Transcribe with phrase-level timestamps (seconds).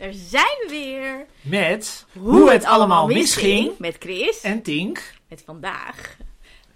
[0.00, 1.26] Daar zijn we weer.
[1.40, 3.78] Met hoe, het allemaal misging.
[3.78, 4.40] Met Chris.
[4.40, 5.14] En Tink.
[5.28, 6.16] Met vandaag.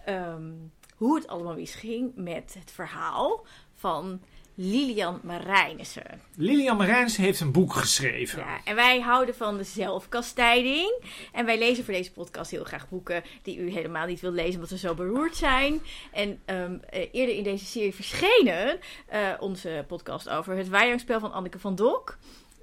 [0.04, 0.50] ehm,
[0.96, 4.20] hoe het allemaal misging met het verhaal van
[4.54, 6.20] Lilian Marijnissen.
[6.36, 8.38] Lilian Marijns heeft een boek geschreven.
[8.38, 11.02] Ja, en wij houden van de zelfkastijding.
[11.32, 14.54] En wij lezen voor deze podcast heel graag boeken die u helemaal niet wilt lezen
[14.54, 15.80] omdat ze zo beroerd zijn.
[16.12, 21.32] En ehm, eh, eerder in deze serie verschenen eh, onze podcast over het Wijnangspel van
[21.32, 22.16] Anneke van Dok.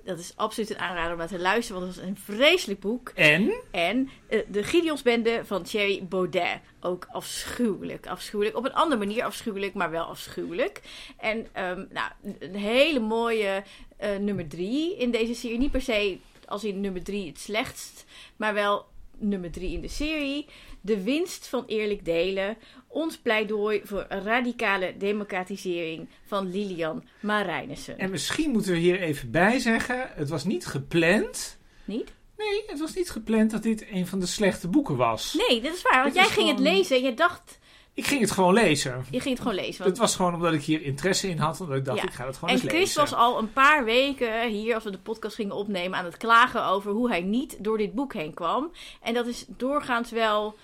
[0.03, 3.09] Dat is absoluut een aanrader om naar te luisteren, want het is een vreselijk boek.
[3.09, 6.59] En En eh, de Gideonsbende van Thierry Baudet.
[6.79, 8.07] Ook afschuwelijk.
[8.07, 8.57] Afschuwelijk.
[8.57, 10.81] Op een andere manier afschuwelijk, maar wel afschuwelijk.
[11.17, 13.63] En ehm, nou, een hele mooie
[13.97, 15.57] eh, nummer drie in deze serie.
[15.57, 18.85] Niet per se als in nummer drie het slechtst, maar wel
[19.21, 20.45] nummer drie in de serie.
[20.81, 22.57] De winst van eerlijk delen.
[22.87, 27.97] Ons pleidooi voor radicale democratisering van Lilian Marijnissen.
[27.97, 31.57] En misschien moeten we hier even bij zeggen: het was niet gepland.
[31.85, 32.13] Niet?
[32.37, 35.33] Nee, het was niet gepland dat dit een van de slechte boeken was.
[35.47, 36.01] Nee, dat is waar.
[36.01, 37.59] Want Dit jij ging het lezen en je dacht...
[37.93, 39.05] Ik ging het gewoon lezen.
[39.09, 39.77] Je ging het gewoon lezen.
[39.77, 41.61] want- Het was gewoon omdat ik hier interesse in had.
[41.61, 42.03] Omdat ik dacht, Ja.
[42.03, 43.01] ik ga het gewoon En eens Chris lezen.
[43.01, 46.65] was al een paar weken hier, als we de podcast gingen opnemen, aan het klagen
[46.65, 48.71] over hoe hij niet door dit boek heen kwam.
[49.01, 50.55] En dat is doorgaans wel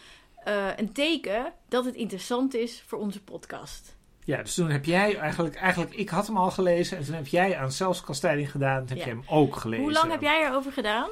[0.43, 3.95] eh, een teken dat het interessant is voor onze podcast.
[4.23, 5.93] Ja, dus toen heb jij eigenlijk, eigenlijk...
[5.95, 6.97] Ik had hem al gelezen.
[6.97, 8.81] En toen heb jij aan zelfskastijding gedaan.
[8.81, 9.03] En heb Ja.
[9.05, 9.83] jij hem ook gelezen.
[9.83, 11.09] Hoe lang heb jij erover gedaan?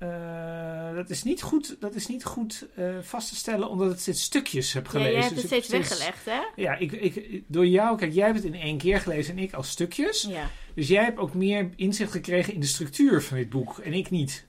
[0.00, 3.98] Eh, dat is niet goed, dat is niet goed eh, vast te stellen, omdat ik
[3.98, 5.12] steeds stukjes heb Ja, gelezen.
[5.12, 6.40] jij hebt Dus het steeds weggelegd, hè?
[6.62, 9.52] Ja, ik, ik, door jou, kijk, jij hebt het in één keer gelezen en ik
[9.52, 10.22] als stukjes.
[10.22, 10.50] Ja.
[10.74, 14.10] Dus jij hebt ook meer inzicht gekregen in de structuur van dit boek en ik
[14.10, 14.46] niet.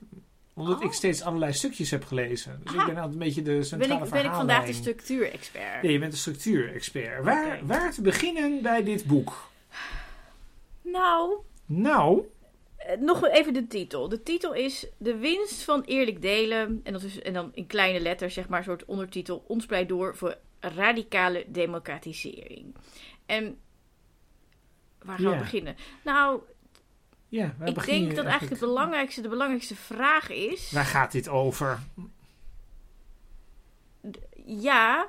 [0.54, 0.84] Omdat Oh.
[0.84, 2.60] ik steeds allerlei stukjes heb gelezen.
[2.64, 2.80] Dus Aha.
[2.80, 5.82] ik ben altijd een beetje de Ben centrale ik, ben ik vandaag de structuurexpert?
[5.82, 7.24] Ja, je bent een structuurexpert.
[7.24, 9.50] Waar, waar te beginnen bij dit boek?
[10.82, 11.32] Nou,
[11.66, 12.22] Nou,
[12.98, 14.08] Nog even de titel.
[14.08, 16.80] De titel is De winst van eerlijk delen.
[16.84, 19.44] En, dat is, en dan in kleine letters, zeg maar, een soort ondertitel.
[19.46, 22.74] Ons pleidooi voor radicale democratisering.
[23.26, 23.58] En
[25.02, 25.36] waar gaan Ja.
[25.36, 25.76] we beginnen?
[26.04, 26.40] Nou,
[27.28, 30.72] ja, ik denk dat eigenlijk het belangrijkste, de belangrijkste vraag is...
[30.72, 31.78] Waar gaat dit over?
[34.46, 35.08] Ja,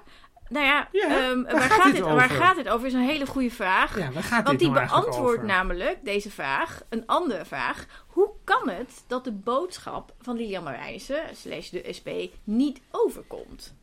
[0.54, 2.16] nou ja, Ja, ehm, waar waar, gaat dit over?
[2.16, 2.88] waar gaat dit over?
[2.88, 3.98] Is een hele goede vraag.
[4.00, 5.46] Ja, waar gaat Want dit die nou beantwoordt over?
[5.46, 7.86] namelijk deze vraag, een andere vraag.
[8.08, 12.10] Hoe kan het dat de boodschap van Lilian Marijnissen, slash de SP,
[12.44, 13.74] niet overkomt?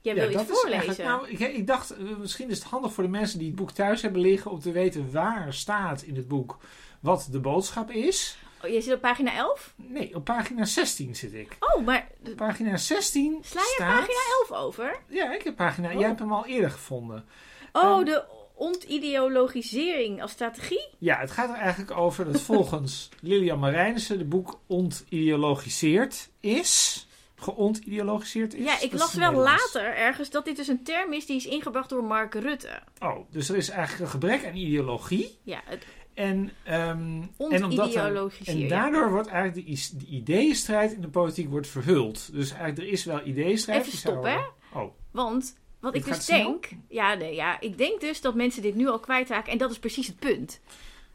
[0.00, 1.04] Jij wil Ja, iets voorlezen.
[1.04, 3.70] Nou, ik, ik dacht, eh, misschien is het handig voor de mensen die het boek
[3.70, 4.50] thuis hebben liggen...
[4.50, 6.58] om te weten waar staat in het boek
[7.00, 8.38] wat de boodschap is.
[8.64, 9.74] Oh, je zit op pagina 11?
[9.76, 11.56] Nee, op pagina 16 zit ik.
[11.60, 13.88] Oh, maar Op pagina 16 sla je staat...
[14.00, 14.98] pagina 11 over?
[15.08, 15.88] Ja, ik heb pagina...
[15.92, 15.98] Oh.
[15.98, 17.24] Jij hebt hem al eerder gevonden.
[17.72, 18.04] Oh, Ehm.
[18.04, 18.24] de
[18.54, 20.88] ontideologisering als strategie?
[20.98, 24.18] Ja, het gaat er eigenlijk over dat volgens Lilian Marijnissen...
[24.18, 27.06] de boek ontideologiseerd is.
[27.36, 28.64] Geontideologiseerd is.
[28.64, 29.74] Ja, ik las wel Nederlands.
[29.74, 32.82] later ergens dat dit dus een term is die is ingebracht door Mark Rutte.
[33.00, 35.38] Oh, dus er is eigenlijk een gebrek aan ideologie.
[35.42, 37.94] Ja, het En, ehm, en, omdat
[38.44, 42.32] en daardoor wordt eigenlijk de, de ideeënstrijd in de politiek wordt verhuld.
[42.32, 43.80] Dus eigenlijk er is wel ideeënstrijd.
[43.86, 46.44] Even stoppen, worden- Oh, Want wat ik dus snel?
[46.50, 46.68] denk.
[46.88, 49.52] Ja, nee, ja, ik denk dus dat mensen dit nu al kwijtraken.
[49.52, 50.60] En dat is precies het punt.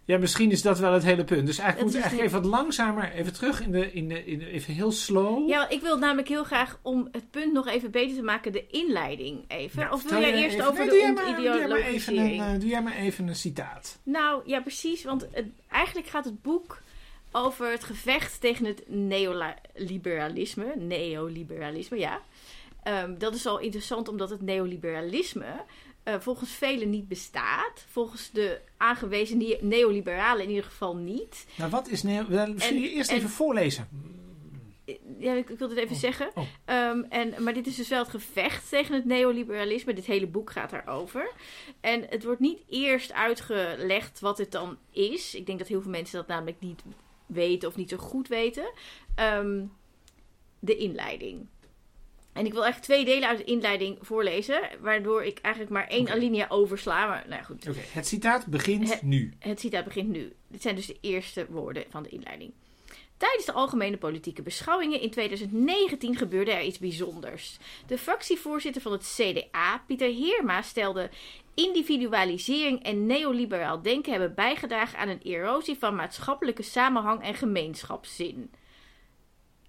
[0.09, 1.45] Ja, misschien is dat wel het hele punt.
[1.45, 4.39] Dus eigenlijk we is eigenlijk even wat langzamer, even terug in de, in de, in
[4.39, 5.49] de even heel slow.
[5.49, 8.67] Ja, ik wil namelijk heel graag om het punt nog even beter te maken, de
[8.67, 9.79] inleiding even.
[9.79, 12.17] Nou, of wil jij je eerst even- over nee, de maar- doe jij maar even
[12.17, 12.41] een, ontideologisering?
[12.41, 13.99] eh, Doe jij maar even een citaat.
[14.03, 15.03] Nou, ja, precies.
[15.03, 16.81] Want het, eigenlijk gaat het boek
[17.31, 20.73] over het gevecht tegen het neoliberalisme.
[20.77, 22.21] Neoliberalisme, ja.
[22.83, 25.45] Ehm, dat is al interessant omdat het neoliberalisme
[26.03, 27.85] eh, volgens velen niet bestaat.
[27.89, 31.45] Volgens de aangewezen ne- neoliberalen in ieder geval niet.
[31.57, 32.03] Nou, wat is...
[32.03, 33.87] neo- wel, Misschien En- je eerst en- even voorlezen.
[35.19, 36.31] Ja, ik, ik wil het even Oh, zeggen.
[36.35, 36.43] oh.
[36.65, 39.93] Ehm, en, maar dit is dus wel het gevecht tegen het neoliberalisme.
[39.93, 41.31] Dit hele boek gaat daarover.
[41.81, 45.35] En het wordt niet eerst uitgelegd wat het dan is.
[45.35, 46.81] Ik denk dat heel veel mensen dat namelijk niet
[47.25, 48.71] weten of niet zo goed weten.
[49.15, 49.63] Ehm,
[50.59, 51.45] de inleiding.
[52.33, 54.61] En ik wil echt twee delen uit de inleiding voorlezen.
[54.79, 57.07] Waardoor ik eigenlijk maar één alinea oversla.
[57.07, 59.33] Maar nou goed, Oké, het citaat begint Het- nu.
[59.39, 60.33] het citaat begint nu.
[60.47, 62.53] Dit zijn dus de eerste woorden van de inleiding.
[63.17, 67.57] Tijdens de algemene politieke beschouwingen in 2019 gebeurde er iets bijzonders.
[67.87, 71.09] De fractievoorzitter van het CDA, Pieter Heerma, stelde
[71.53, 78.51] individualisering en neoliberaal denken hebben bijgedragen aan een erosie van maatschappelijke samenhang en gemeenschapszin.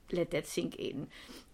[0.09, 1.11] Let that sink in.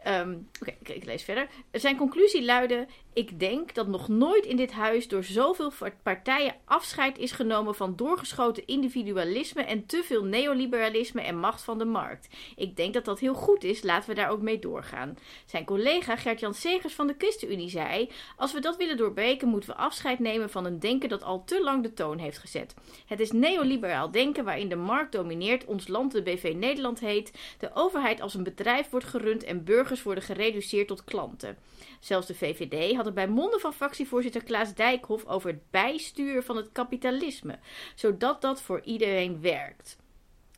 [0.07, 1.49] Ehm, Oké, ik, lees verder.
[1.73, 2.87] Zijn conclusie luidde:
[3.17, 5.73] Ik denk dat nog nooit in dit huis door zoveel
[6.03, 11.85] partijen afscheid is genomen van doorgeschoten individualisme en te veel neoliberalisme en macht van de
[11.85, 12.29] markt.
[12.57, 15.19] Ik denk dat dat heel goed is, laten we daar ook mee doorgaan.
[15.47, 19.77] Zijn collega Gert-Jan Segers van de ChristenUnie zei: Als we dat willen doorbreken, moeten we
[19.77, 22.75] afscheid nemen van een denken dat al te lang de toon heeft gezet.
[23.07, 27.71] Het is neoliberaal denken waarin de markt domineert, ons land de BV Nederland heet, de
[27.75, 31.57] overheid als een bedrijf wordt gerund en burgers worden gereduceerd tot klanten.
[32.01, 36.57] Zelfs de VVD had het bij monden van fractievoorzitter Klaas Dijkhoff over het bijstuur van
[36.57, 37.59] het kapitalisme,
[37.95, 39.97] zodat dat voor iedereen werkt.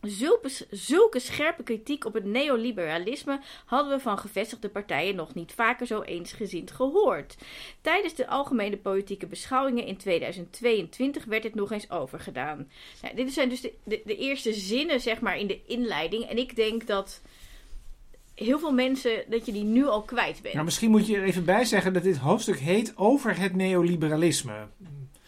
[0.02, 5.86] Zulke, zulke scherpe kritiek op het neoliberalisme hadden we van gevestigde partijen nog niet vaker
[5.86, 7.36] zo eensgezind gehoord.
[7.80, 12.70] Tijdens de algemene politieke beschouwingen in 2022 werd dit nog eens overgedaan.
[13.02, 16.24] Nou, dit zijn dus de, de, de eerste zinnen zeg maar, in de inleiding.
[16.24, 17.22] En ik denk dat
[18.38, 20.54] heel veel mensen, dat je die nu al kwijt bent.
[20.54, 24.66] Nou, misschien moet je er even bij zeggen dat dit hoofdstuk heet over het neoliberalisme.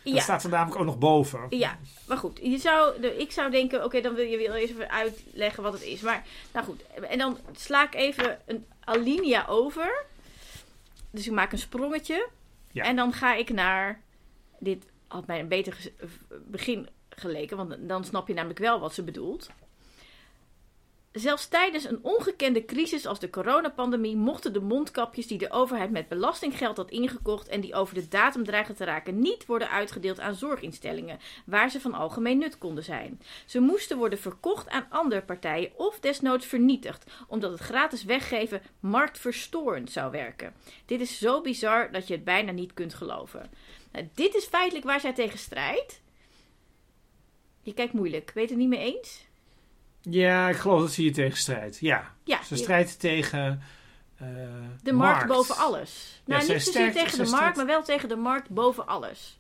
[0.05, 0.21] Dat ja.
[0.21, 1.47] staat er namelijk ook nog boven.
[1.49, 2.39] Ja, maar goed.
[2.43, 5.83] Je zou, ik zou denken, oké, dan wil je wel eens even uitleggen wat het
[5.83, 6.01] is.
[6.01, 6.83] Maar, nou goed.
[7.09, 10.05] En dan sla ik even een alinea over.
[11.11, 12.29] Dus ik maak een sprongetje.
[12.73, 12.85] Ja.
[12.85, 14.01] En dan ga ik naar...
[14.59, 15.91] Dit had mij een beter
[16.47, 17.57] begin geleken.
[17.57, 19.51] Want dan snap je namelijk wel wat ze bedoelt.
[21.13, 26.09] Zelfs tijdens een ongekende crisis als de coronapandemie mochten de mondkapjes die de overheid met
[26.09, 30.35] belastinggeld had ingekocht en die over de datum dreigen te raken niet worden uitgedeeld aan
[30.35, 33.21] zorginstellingen, waar ze van algemeen nut konden zijn.
[33.47, 39.91] Ze moesten worden verkocht aan andere partijen of desnoods vernietigd, omdat het gratis weggeven marktverstorend
[39.91, 40.55] zou werken.
[40.87, 43.51] Dit is zo bizar dat je het bijna niet kunt geloven.
[43.93, 46.01] Nou, dit is feitelijk waar zij tegen strijdt.
[47.63, 49.29] Je kijkt moeilijk, weet het niet mee eens?
[50.03, 51.79] Ja, ik geloof dat ze hier tegen strijdt.
[51.79, 53.63] Ja, Ja, ze strijdt tegen
[54.17, 54.27] eh,
[54.83, 56.23] De markt, boven alles.
[56.25, 59.39] nou, zij niet zozeer tegen de markt, maar wel tegen de markt boven alles.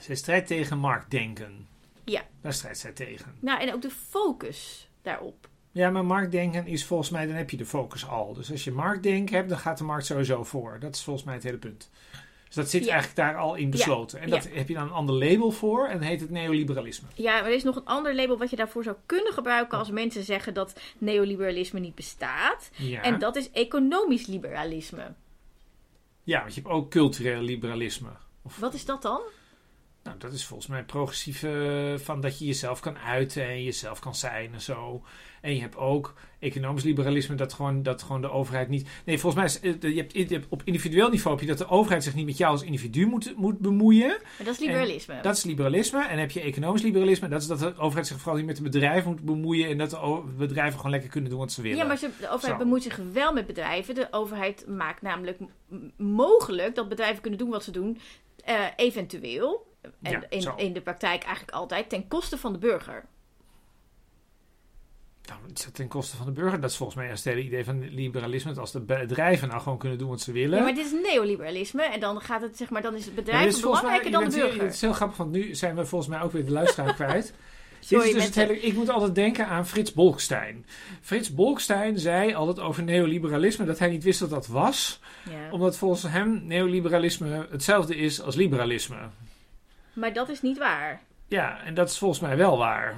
[0.00, 1.66] Zij strijdt tegen marktdenken.
[2.04, 2.22] Ja.
[2.40, 3.34] Daar strijdt zij tegen.
[3.40, 5.48] Nou, en ook de focus daarop.
[5.72, 8.34] Ja, maar marktdenken is volgens mij, dan heb je de focus al.
[8.34, 10.76] Dus als je marktdenken hebt, dan gaat de markt sowieso voor.
[10.80, 11.90] Dat is volgens mij het hele punt.
[12.46, 12.90] Dus dat zit Ja.
[12.92, 14.20] eigenlijk daar al in besloten.
[14.20, 17.08] En dat heb je dan een ander label voor en heet het neoliberalisme.
[17.14, 19.90] Ja, maar er is nog een ander label wat je daarvoor zou kunnen gebruiken als
[19.90, 22.70] mensen zeggen dat neoliberalisme niet bestaat.
[22.76, 23.02] Ja.
[23.02, 25.14] En dat is economisch liberalisme.
[26.22, 28.10] ja, want je hebt ook cultureel liberalisme.
[28.42, 29.20] Of, Wat is dat dan?
[30.06, 33.98] Nou, dat is volgens mij progressief eh, van dat je jezelf kan uiten en jezelf
[33.98, 35.02] kan zijn en zo.
[35.40, 38.88] En je hebt ook economisch liberalisme, dat gewoon, dat gewoon de overheid niet.
[39.04, 41.68] Nee, volgens mij is, eh, je hebt, je hebt op individueel niveau heb je dat
[41.68, 44.08] de overheid zich niet met jou als individu moet, moet bemoeien.
[44.08, 45.20] Maar dat is liberalisme.
[45.22, 46.04] Dat is liberalisme.
[46.04, 47.28] En heb je economisch liberalisme.
[47.28, 49.68] Dat is dat de overheid zich vooral niet met de bedrijven moet bemoeien.
[49.68, 51.78] En dat de bedrijven gewoon lekker kunnen doen wat ze willen.
[51.78, 52.56] Ja, maar de overheid Zo.
[52.56, 53.94] bemoeit zich wel met bedrijven.
[53.94, 55.38] De overheid maakt namelijk
[55.96, 57.98] mogelijk dat bedrijven kunnen doen wat ze doen,
[58.44, 59.74] eh, eventueel.
[60.02, 63.04] En Ja, in, in de praktijk eigenlijk altijd ten koste van de burger.
[65.28, 65.40] Nou,
[65.72, 66.60] ten koste van de burger.
[66.60, 68.50] Dat is volgens mij het hele idee van liberalisme.
[68.50, 70.58] Dat als de bedrijven nou gewoon kunnen doen wat ze willen.
[70.58, 71.82] Ja, maar dit is neoliberalisme.
[71.82, 74.36] En dan gaat het, zeg maar, dan is het bedrijf is mij- belangrijker dan de
[74.36, 74.62] burger.
[74.62, 77.34] Het is heel grappig, want nu zijn we volgens mij ook weer de luisteraar kwijt.
[77.80, 80.66] Sorry, Dit is dus hele, ik moet altijd denken aan Frits Bolkestein.
[81.00, 85.00] Frits Bolkestein zei altijd over neoliberalisme dat hij niet wist wat dat was.
[85.30, 85.50] Ja.
[85.50, 88.96] Omdat volgens hem neoliberalisme hetzelfde is als liberalisme.
[89.96, 91.00] Maar dat is niet waar.
[91.28, 92.96] Ja, en dat is volgens mij wel waar.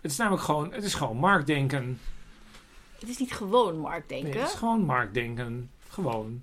[0.00, 2.00] Het is namelijk gewoon, het is gewoon marktdenken.
[2.98, 4.30] Het is niet gewoon marktdenken.
[4.30, 5.70] Nee, het is gewoon marktdenken.
[5.88, 6.42] Gewoon.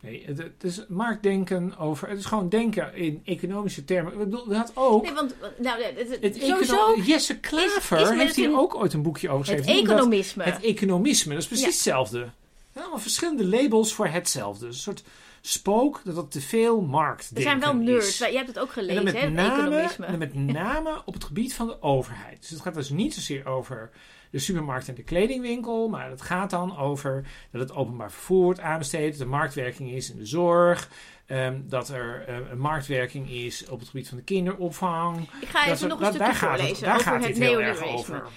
[0.00, 2.08] Nee, het, het is marktdenken over.
[2.08, 4.12] Het is gewoon denken in economische termen.
[4.12, 5.02] Ik bedoel, dat ook.
[5.02, 9.02] Nee, want nou, het, het, het sowieso Jesse Klaver is heeft hier ook ooit een
[9.02, 9.80] boekje over het geschreven.
[9.80, 10.42] Omdat- economisme.
[10.44, 11.70] Het economisme, dat is precies Ja.
[11.70, 12.30] hetzelfde.
[12.74, 14.66] Allemaal verschillende labels voor hetzelfde.
[14.66, 15.02] Een soort
[15.40, 18.18] spook dat dat te veel markt er zijn wel nerds.
[18.18, 19.28] Je hebt het ook En gelezen, met, hè?
[19.30, 20.06] Name, economisme.
[20.06, 22.40] en met name op het gebied van de overheid.
[22.40, 23.90] Dus het gaat dus niet zozeer over
[24.30, 25.88] de supermarkt en de kledingwinkel.
[25.88, 29.12] Maar het gaat dan over dat het openbaar vervoer wordt aanbesteed.
[29.12, 30.88] Dat er marktwerking is in de zorg.
[31.26, 35.28] ehm, dat er eh, een marktwerking is op het gebied van de kinderopvang.
[35.40, 37.78] Ik ga Dat even er- nog een stukje voorlezen over gaat het dit heel erg
[37.80, 38.16] neoliberalisme.
[38.16, 38.28] over.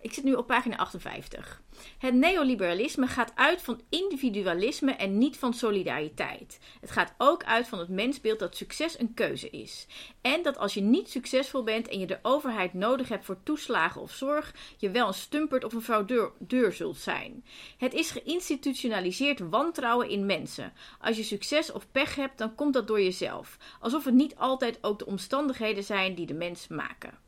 [0.00, 1.62] Ik zit nu op pagina 58.
[1.98, 6.58] Het neoliberalisme gaat uit van individualisme en niet van solidariteit.
[6.80, 9.86] Het gaat ook uit van het mensbeeld dat succes een keuze is.
[10.20, 14.00] En dat als je niet succesvol bent en je de overheid nodig hebt voor toeslagen
[14.00, 17.44] of zorg, je wel een stumpert of een fraudeur deur zult zijn.
[17.78, 20.72] Het is geïnstitutionaliseerd wantrouwen in mensen.
[21.00, 23.56] Als je succes of pech hebt, dan komt dat door jezelf.
[23.80, 27.26] Alsof het niet altijd ook de omstandigheden zijn die de mens maken.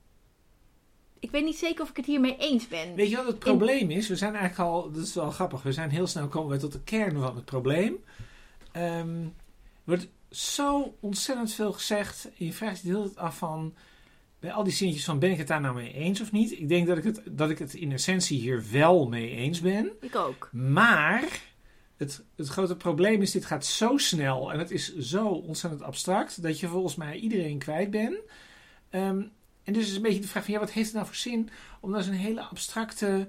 [1.20, 2.94] Ik weet niet zeker of ik het hiermee eens ben.
[2.94, 4.08] Weet je wat het probleem is?
[4.08, 6.72] We zijn eigenlijk al, dat is wel grappig, we zijn heel snel komen we tot
[6.72, 7.96] de kern van het probleem.
[8.72, 9.30] Ehm, er
[9.84, 12.30] wordt zo ontzettend veel gezegd.
[12.38, 13.74] En je vraagt je de hele tijd af van,
[14.40, 16.52] bij al die zinnetjes van, ben ik het daar nou mee eens of niet?
[16.52, 19.90] Ik denk dat ik het, dat ik het in essentie hier wel mee eens ben.
[20.00, 20.48] Ik ook.
[20.52, 21.40] Maar
[21.96, 26.42] het, het grote probleem is, dit gaat zo snel en het is zo ontzettend abstract,
[26.42, 28.18] dat je volgens mij iedereen kwijt bent.
[28.90, 29.22] Ehm,
[29.70, 31.50] en dus is een beetje de vraag van, ja, wat heeft het nou voor zin
[31.80, 33.28] om daar zo'n hele abstracte,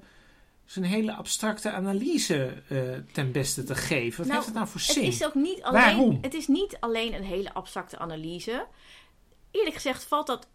[0.65, 2.77] zo'n hele abstracte analyse eh,
[3.13, 4.17] ten beste te geven?
[4.17, 5.03] Wat Nou, heeft het nou voor Het zin?
[5.03, 6.17] is ook niet alleen, Waarom?
[6.21, 8.65] het is niet alleen een hele abstracte analyse.
[9.51, 10.47] Eerlijk gezegd valt dat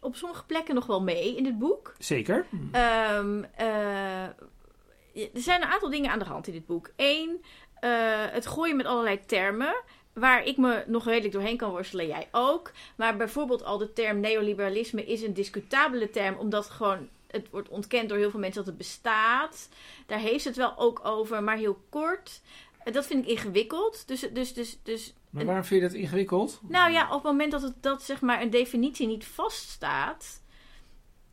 [0.00, 1.94] op sommige plekken nog wel mee in het boek.
[1.98, 2.46] Zeker.
[2.72, 4.24] Ehm, eh,
[5.14, 6.90] er zijn een aantal dingen aan de hand in dit boek.
[6.96, 7.90] Eén, eh,
[8.30, 9.74] het gooien met allerlei termen.
[10.12, 12.72] Waar ik me nog redelijk doorheen kan worstelen, jij ook.
[12.96, 18.08] Maar bijvoorbeeld al de term neoliberalisme is een discutabele term, omdat gewoon het wordt ontkend
[18.08, 19.68] door heel veel mensen dat het bestaat.
[20.06, 22.40] Daar heeft het wel ook over, maar heel kort.
[22.84, 24.08] Eh, Dat vind ik ingewikkeld.
[24.08, 26.60] Dus, dus, dus, dus Maar waarom vind je dat ingewikkeld?
[26.68, 30.41] nou ja, op het moment dat, het, dat zeg maar, een definitie niet vaststaat.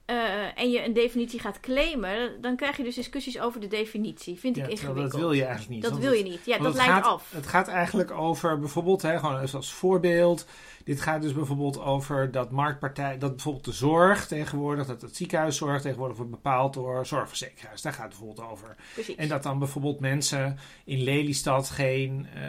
[0.09, 4.39] Eh, en je een definitie gaat claimen, dan krijg je dus discussies over de definitie.
[4.39, 5.11] Vind Ja, ik ingewikkeld.
[5.11, 5.83] dat wil je eigenlijk niet.
[5.83, 6.45] Dat wil je niet.
[6.45, 7.31] Ja, dat leidt gaat, af.
[7.31, 10.45] Het gaat eigenlijk over bijvoorbeeld, hè, gewoon als voorbeeld.
[10.83, 15.81] Dit gaat dus bijvoorbeeld over dat marktpartij, dat bijvoorbeeld de zorg tegenwoordig, dat het ziekenhuiszorg
[15.81, 17.81] tegenwoordig wordt bepaald door zorgverzekeraars.
[17.81, 18.75] Daar gaat het bijvoorbeeld over.
[18.93, 19.15] Precies.
[19.15, 22.41] En dat dan bijvoorbeeld mensen in Lelystad geen, eh,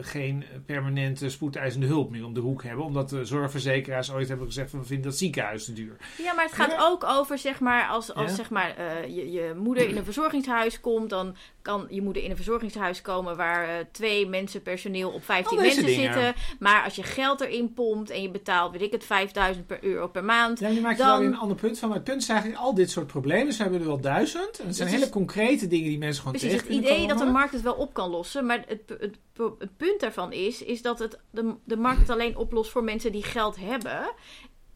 [0.00, 2.84] geen permanente spoedeisende hulp meer om de hoek hebben.
[2.84, 5.96] Omdat de zorgverzekeraars ooit hebben gezegd van we vinden dat ziekenhuis te duur.
[6.22, 6.86] Ja, maar het gaat Ja.
[6.86, 8.36] ook over, zeg maar, als, als Ja.
[8.36, 12.30] zeg maar, eh, je, je moeder in een verzorgingshuis komt, dan kan je moeder in
[12.30, 16.12] een verzorgingshuis komen waar eh, twee mensen personeel op 15 Al deze mensen dingen.
[16.14, 16.42] zitten.
[16.58, 20.08] Maar als je geld erin pompt en je betaalt, weet ik het, 5000 per euro
[20.08, 20.58] per maand.
[20.58, 21.88] Ja, je Dan- wel een ander punt van.
[21.88, 23.52] Maar het punt is eigenlijk al dit soort problemen.
[23.52, 24.58] Ze hebben er wel duizend.
[24.58, 27.18] En het zijn Dus hele concrete dingen die mensen gewoon Precies, tegen het idee dat
[27.18, 28.46] de markt het wel op kan lossen.
[28.46, 29.18] Maar het, het,
[29.58, 33.12] het punt daarvan is, is dat het, de, de markt het alleen oplost voor mensen
[33.12, 34.12] die geld hebben.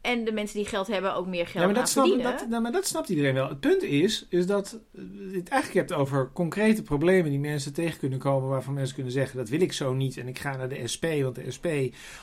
[0.01, 2.39] En de mensen die geld hebben ook meer geld Ja, maar dat, snapt, verdienen.
[2.39, 3.49] dat, nou, maar dat snapt iedereen wel.
[3.49, 7.73] Het punt is, is dat eh, je het eigenlijk hebt over concrete problemen die mensen
[7.73, 8.49] tegen kunnen komen.
[8.49, 10.17] Waarvan mensen kunnen zeggen, dat wil ik zo niet.
[10.17, 11.67] En ik ga naar de SP, want de SP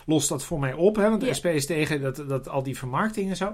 [0.06, 0.96] lost dat voor mij op.
[0.96, 1.34] Hè, want de Ja.
[1.40, 3.54] SP is tegen dat, dat, al die vermarkting en zo.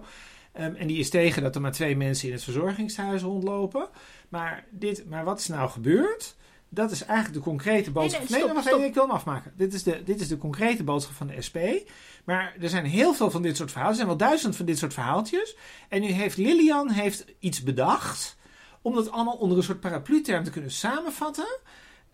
[0.52, 3.88] Ehm, en die is tegen dat er maar twee mensen in het verzorgingshuis rondlopen.
[4.30, 6.36] Maar, dit, maar wat is nou gebeurd?
[6.74, 8.30] Dat is eigenlijk de concrete boodschap.
[8.30, 9.54] nee, Nee, stop, even, ik wil hem afmaken.
[9.58, 11.58] Dit is, de, dit is de concrete boodschap van de SP.
[12.24, 13.92] Maar er zijn heel veel van dit soort verhalen.
[13.92, 15.56] Er zijn wel duizend van dit soort verhaaltjes.
[15.90, 18.38] En nu heeft Lilian heeft iets bedacht.
[18.82, 21.60] Om dat allemaal onder een soort paraplu-term te kunnen samenvatten.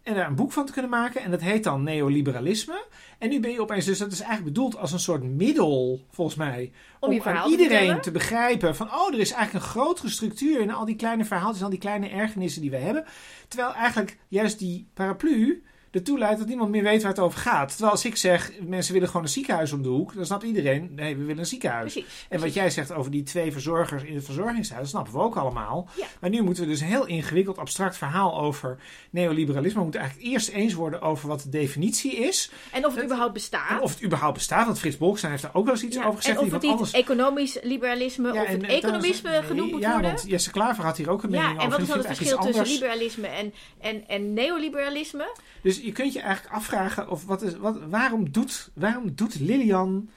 [0.09, 1.21] En daar een boek van te kunnen maken.
[1.21, 2.85] En dat heet dan neoliberalisme.
[3.17, 6.37] En nu ben je opeens, dus dat is eigenlijk bedoeld als een soort middel, volgens
[6.37, 6.71] mij.
[6.99, 10.71] Om Om, aan iedereen te begrijpen van, oh, er is eigenlijk een grotere structuur in
[10.71, 13.05] al die kleine verhaaltjes, al die kleine ergernissen die we hebben.
[13.47, 17.69] Terwijl eigenlijk juist die paraplu ertoe leidt dat niemand meer weet waar het over gaat.
[17.69, 20.89] Terwijl als ik zeg, mensen willen gewoon een ziekenhuis om de hoek, dan snapt iedereen,
[20.95, 21.93] nee, we willen een ziekenhuis.
[21.93, 22.25] Precies.
[22.29, 25.35] En wat jij zegt over die twee verzorgers in het verzorgingshuis, dat snappen we ook
[25.35, 25.87] allemaal.
[25.95, 26.05] Ja.
[26.19, 28.77] Maar nu moeten we dus een heel ingewikkeld, abstract verhaal over
[29.09, 29.77] neoliberalisme.
[29.77, 32.51] We moeten eigenlijk eerst eens worden over wat de definitie is.
[32.71, 33.69] En of het Het- überhaupt bestaat.
[33.69, 34.65] En of het überhaupt bestaat.
[34.65, 36.37] Want Frits Bolkestein heeft daar ook wel eens iets Ja, over gezegd.
[36.39, 36.91] en of het niet anders...
[36.91, 40.11] economisch liberalisme Ja, of het eh, economisme genoemd moet ja, worden.
[40.11, 41.63] want Jesse Klaver had hier ook een mening Ja, over.
[41.63, 45.35] en wat is dan het verschil tussen liberalisme en, en, en neoliberalisme?
[45.61, 50.09] Dus je kunt je eigenlijk afvragen, of wat is, wat, waarom, doet, waarom doet Lilian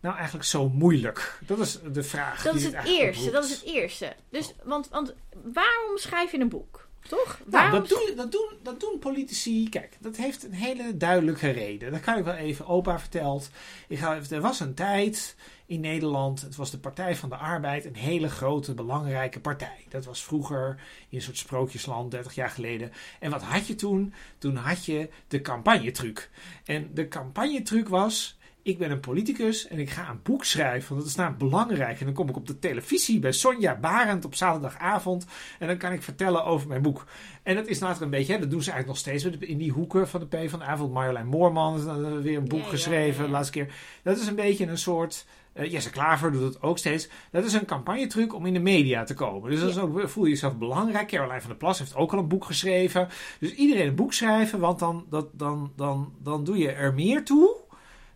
[0.00, 1.38] nou eigenlijk zo moeilijk?
[1.46, 2.42] Dat is de vraag.
[2.42, 3.06] Dat die is het eerste.
[3.06, 3.32] oproept.
[3.32, 4.14] Dat is het eerste.
[4.30, 6.88] Dus, want, want waarom schrijf je een boek?
[7.10, 7.38] Toch?
[7.38, 9.68] Nou, Waarom dat doen, dat, doen, dat doen politici.
[9.68, 11.90] Kijk, dat heeft een hele duidelijke reden.
[11.92, 13.50] Dat kan ik wel even opa verteld.
[13.88, 15.36] Ik ga, even- er was een tijd
[15.66, 16.40] in Nederland.
[16.40, 17.84] Het was de Partij van de Arbeid.
[17.84, 19.84] Een hele grote, belangrijke partij.
[19.88, 22.92] Dat was vroeger in een soort sprookjesland, 30 jaar geleden.
[23.20, 24.14] En wat had je toen?
[24.38, 26.30] Toen had je de campagnetruc.
[26.64, 28.38] En de campagnetruc was.
[28.62, 30.88] Ik ben een politicus en ik ga een boek schrijven.
[30.88, 31.98] Want dat is namelijk belangrijk.
[31.98, 35.26] En dan kom ik op de televisie bij Sonja Barend op zaterdagavond.
[35.58, 37.04] En dan kan ik vertellen over mijn boek.
[37.42, 39.72] En dat is later een beetje, hè, dat doen ze eigenlijk nog steeds in die
[39.72, 40.92] hoeken van de P van de avond.
[40.92, 43.26] Marjolein Moorman heeft dan weer een boek Ja, geschreven ja, ja.
[43.26, 43.74] de laatste keer.
[44.02, 45.26] Dat is een beetje een soort.
[45.52, 47.08] eh, Jesse Klaver doet het ook steeds.
[47.30, 49.50] Dat is een campagnetruc om in de media te komen.
[49.50, 51.08] Dus dat is ook, voel je jezelf belangrijk.
[51.08, 53.08] Caroline van der Plas heeft ook al een boek geschreven.
[53.40, 57.24] Dus iedereen een boek schrijven, want dan, dat, dan, dan, dan doe je er meer
[57.24, 57.56] toe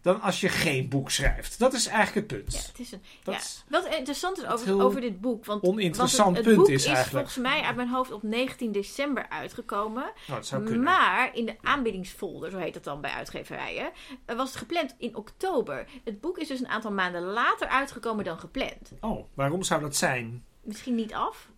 [0.05, 1.59] dan als je geen boek schrijft.
[1.59, 2.53] Dat is eigenlijk het punt.
[2.53, 3.41] Ja, het is een, Dat ja.
[3.41, 5.45] is Wat interessant is over, over dit boek.
[5.45, 7.29] Want, oninteressant het, het punt boek is is eigenlijk.
[7.29, 10.05] volgens mij uit mijn hoofd op 19 december uitgekomen.
[10.05, 10.83] Oh, dat zou kunnen.
[10.83, 13.91] Maar in de aanbiedingsfolder, zo heet dat dan bij uitgeverijen,
[14.25, 15.87] eh, was het gepland in oktober.
[16.05, 18.93] Het boek is dus een aantal maanden later uitgekomen dan gepland.
[19.01, 20.45] Oh, waarom zou dat zijn?
[20.63, 21.49] Misschien niet af.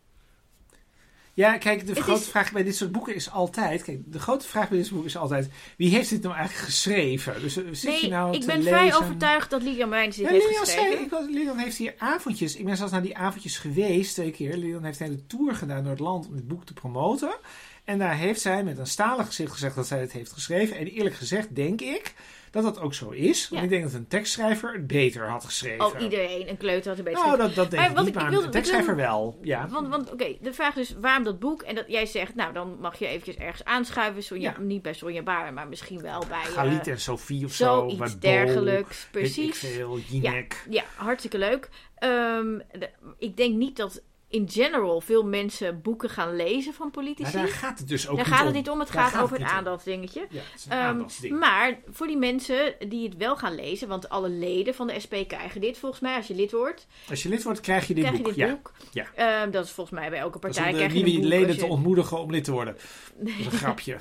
[1.36, 3.82] Ja, kijk, de Het grote is- vraag bij dit soort boeken is altijd...
[3.82, 5.48] Kijk, de grote vraag bij dit soort boek is altijd...
[5.76, 7.40] Wie heeft dit nou eigenlijk geschreven?
[7.40, 8.72] Dus eh, zit Nee, je nou ik te ben lezen?
[8.72, 11.08] vrij overtuigd dat Lilian Wijns dit Ja, heeft Lilian, geschreven.
[11.10, 12.56] zei, ik, Lilian heeft hier avondjes...
[12.56, 14.56] Ik ben zelfs naar die avondjes geweest, twee keer.
[14.56, 17.36] Lilian heeft een hele tour gedaan door het land om dit boek te promoten.
[17.84, 20.76] En daar heeft zij met een stalen gezicht gezegd dat zij het heeft geschreven.
[20.76, 22.14] En eerlijk gezegd denk ik
[22.50, 23.48] dat dat ook zo is.
[23.48, 23.62] Want Ja.
[23.66, 25.84] ik denk dat een tekstschrijver het beter had geschreven.
[25.86, 28.14] Oh, iedereen, een kleuter had een beetje Nou, dat, dat denk Maar ik wat niet,
[28.14, 29.38] ik- wilde- een ik wilde- tekstschrijver wel.
[29.42, 29.68] Ja.
[29.68, 31.62] Want, want oké, de vraag is waarom dat boek?
[31.62, 34.22] En dat jij zegt, nou dan mag je eventjes ergens aanschuiven.
[34.22, 34.62] Sonja, Ja.
[34.64, 37.64] Niet bij Sonja Baren, maar misschien wel bij eh, Galit en Sophie of zo.
[37.88, 39.08] zoiets dergelijks.
[39.12, 39.58] Weet ik Precies.
[39.58, 40.64] veel, Jinek.
[40.70, 41.68] Ja, hartstikke leuk.
[41.96, 46.94] Ehm, de- ik denk niet dat in general veel mensen boeken gaan lezen van Maar
[46.94, 47.32] politici.
[47.32, 48.46] daar gaat het dus ook Daar niet gaat om.
[48.46, 50.26] het niet om, het Daar gaat over het aandachtsdingetje.
[50.30, 51.38] Ja, een Ehm, aandachtsding.
[51.38, 55.14] maar voor die mensen die het wel gaan lezen, want alle leden van de SP
[55.26, 58.02] krijgen dit volgens mij als je lid wordt, Als je lid wordt, krijg je dit
[58.04, 58.34] krijg je boek.
[58.34, 58.50] dit ja.
[58.54, 58.72] boek.
[58.92, 59.06] Ja.
[59.14, 60.82] Ehm, dat is volgens mij bij elke Dat is partij.
[60.86, 62.76] om de nieuwe leden te ontmoedigen om lid te worden.
[63.16, 63.96] Dat is een grapje.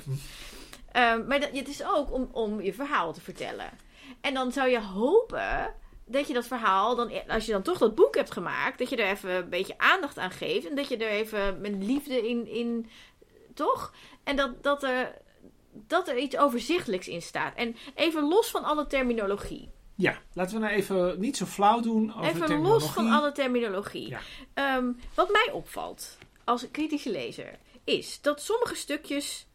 [0.92, 3.70] Ehm, maar dat, het is ook om, om je verhaal te vertellen.
[4.20, 5.74] En dan zou je hopen
[6.06, 8.96] dat je dat verhaal, dan, als je dan toch dat boek hebt gemaakt, dat je
[8.96, 10.68] er even een beetje aandacht aan geeft.
[10.68, 12.90] En dat je er even met liefde in, in
[13.54, 13.92] toch?
[14.24, 15.14] En dat, dat, er,
[15.72, 17.54] dat er iets overzichtelijks in staat.
[17.54, 19.70] En even los van alle terminologie.
[19.94, 22.80] Ja, laten we nou even niet zo flauw doen over Even terminologie.
[22.80, 24.08] los van alle terminologie.
[24.08, 24.20] Ja.
[24.54, 29.46] Ehm, wat mij opvalt als kritische lezer is dat sommige stukjes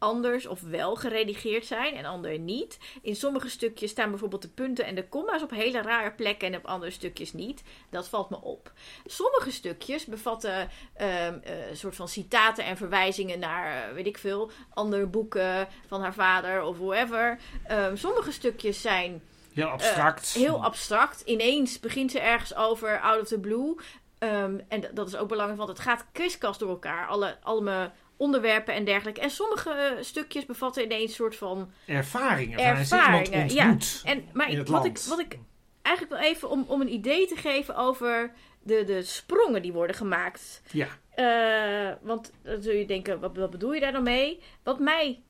[0.00, 2.78] anders of wel geredigeerd zijn en andere niet.
[3.02, 6.56] In sommige stukjes staan bijvoorbeeld de punten en de komma's op hele rare plekken en
[6.58, 7.62] op andere stukjes niet.
[7.90, 8.72] Dat valt me op.
[9.06, 14.18] Sommige stukjes bevatten ehm, eh, een soort van citaten en verwijzingen naar, eh, weet ik
[14.18, 17.38] veel, andere boeken van haar vader of whoever.
[17.66, 19.22] Ehm, sommige stukjes zijn
[19.54, 20.32] Heel abstract.
[20.34, 21.20] eh, heel abstract.
[21.20, 23.74] Ineens begint ze ergens over out of the blue.
[24.18, 27.06] Ehm, en dat is ook belangrijk, want het gaat kriskast door elkaar.
[27.06, 29.20] Alle, alle onderwerpen en dergelijke.
[29.20, 32.58] En sommige eh, stukjes bevatten ineens een soort van ervaringen.
[32.58, 33.48] Ervaringen.
[33.54, 33.76] Ja.
[34.04, 35.38] En, maar ik- wat, ik, wat ik
[35.82, 39.96] eigenlijk wel even om, om een idee te geven over de, de sprongen die worden
[39.96, 40.62] gemaakt.
[40.72, 44.40] Ja, Eh, want dan zul je denken, wat, wat bedoel je daar dan mee?
[44.62, 45.22] Wat mij.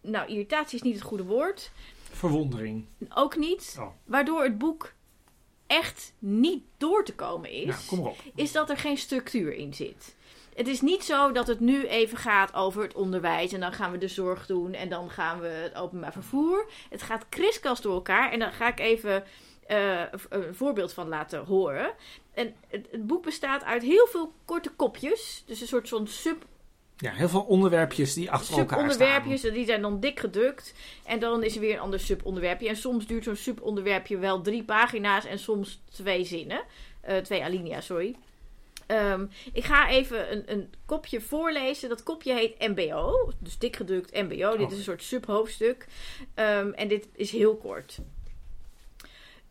[0.00, 1.70] Nou, irritatie is niet het goede woord.
[2.12, 2.86] verwondering.
[3.14, 3.76] Ook niet.
[3.80, 3.86] Oh.
[4.04, 4.92] Waardoor het boek
[5.66, 7.66] echt niet door te komen is.
[7.66, 8.14] Nou, kom.
[8.34, 10.16] Is dat er geen structuur in zit.
[10.54, 13.52] Het is niet zo dat het nu even gaat over het onderwijs.
[13.52, 14.72] En dan gaan we de zorg doen.
[14.72, 16.66] En dan gaan we het openbaar vervoer.
[16.90, 18.32] Het gaat kriskast door elkaar.
[18.32, 19.24] En dan ga ik even
[19.66, 21.92] eh, een voorbeeld van laten horen.
[22.34, 25.42] En het, het boek bestaat uit heel veel korte kopjes.
[25.46, 26.44] Dus een soort van sub
[26.96, 28.90] Ja, heel veel onderwerpjes die achter elkaar staan.
[28.90, 29.52] subonderwerpjes.
[29.52, 30.74] Die zijn dan dik gedrukt.
[31.04, 32.68] En dan is er weer een ander subonderwerpje.
[32.68, 35.24] En soms duurt zo'n subonderwerpje wel drie pagina's.
[35.24, 36.62] En soms twee zinnen.
[37.00, 38.16] Eh, twee alinea's, sorry.
[38.86, 41.88] Ehm, ik ga even een, een kopje voorlezen.
[41.88, 43.32] Dat kopje heet MBO.
[43.38, 44.56] Dus dik gedrukt MBO.
[44.56, 44.72] Dit Oh.
[44.72, 45.86] is een soort subhoofdstuk.
[46.34, 47.98] Ehm, en dit is heel kort.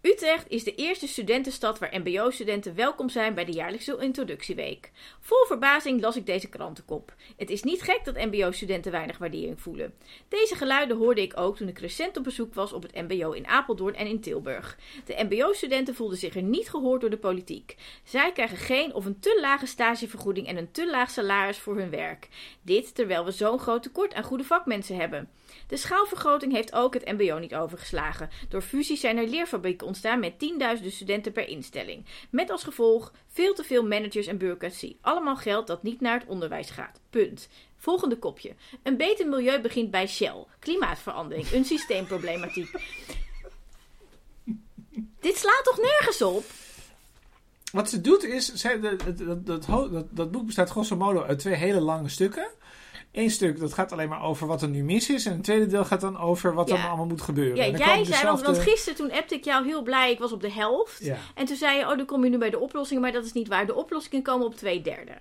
[0.06, 4.92] Utrecht is de eerste studentenstad waar MBO-studenten welkom zijn bij de jaarlijkse introductieweek.
[5.20, 7.14] Vol verbazing las ik deze krantenkop.
[7.38, 9.94] Het is niet gek dat MBO-studenten weinig waardering voelen.
[10.28, 13.48] Deze geluiden hoorde ik ook toen ik recent op bezoek was op het MBO in
[13.48, 14.78] Apeldoorn en in Tilburg.
[15.06, 17.76] De MBO-studenten voelden zich er niet gehoord door de politiek.
[18.04, 21.90] Zij krijgen geen of een te lage stagevergoeding en een te laag salaris voor hun
[21.90, 22.28] werk.
[22.62, 25.30] Dit terwijl we zo'n groot tekort aan goede vakmensen hebben.
[25.68, 28.30] De schaalvergroting heeft ook het MBO niet overgeslagen.
[28.50, 32.06] Door fusie zijn er leerfabrieken ontstaan met tienduizenden studenten per instelling.
[32.30, 34.98] Met als gevolg veel te veel managers en bureaucratie.
[35.02, 37.00] Allemaal geld dat niet naar het onderwijs gaat.
[37.10, 37.48] Punt.
[37.78, 38.56] Volgende kopje.
[38.84, 40.46] Een beter milieu begint bij Shell.
[40.60, 41.52] Klimaatverandering.
[41.52, 42.72] Een systeemproblematiek.
[45.20, 46.44] Dit slaat toch nergens op?
[47.72, 52.10] Wat ze doet is, dat, dat, dat boek bestaat grosso modo uit twee hele lange
[52.10, 52.48] stukken.
[53.14, 55.26] Eén stuk dat gaat alleen maar over wat er nu mis is.
[55.26, 56.78] En het tweede deel gaat dan over wat Ja.
[56.78, 57.56] er allemaal moet gebeuren.
[57.56, 60.42] Ja, jij zei, want, want gisteren toen appte ik jou heel blij, ik was op
[60.42, 61.04] de helft.
[61.04, 61.18] Ja.
[61.36, 63.34] En toen zei je, oh dan kom je nu bij de oplossingen, maar dat is
[63.34, 63.66] niet waar.
[63.66, 65.12] De oplossingen komen op twee derde.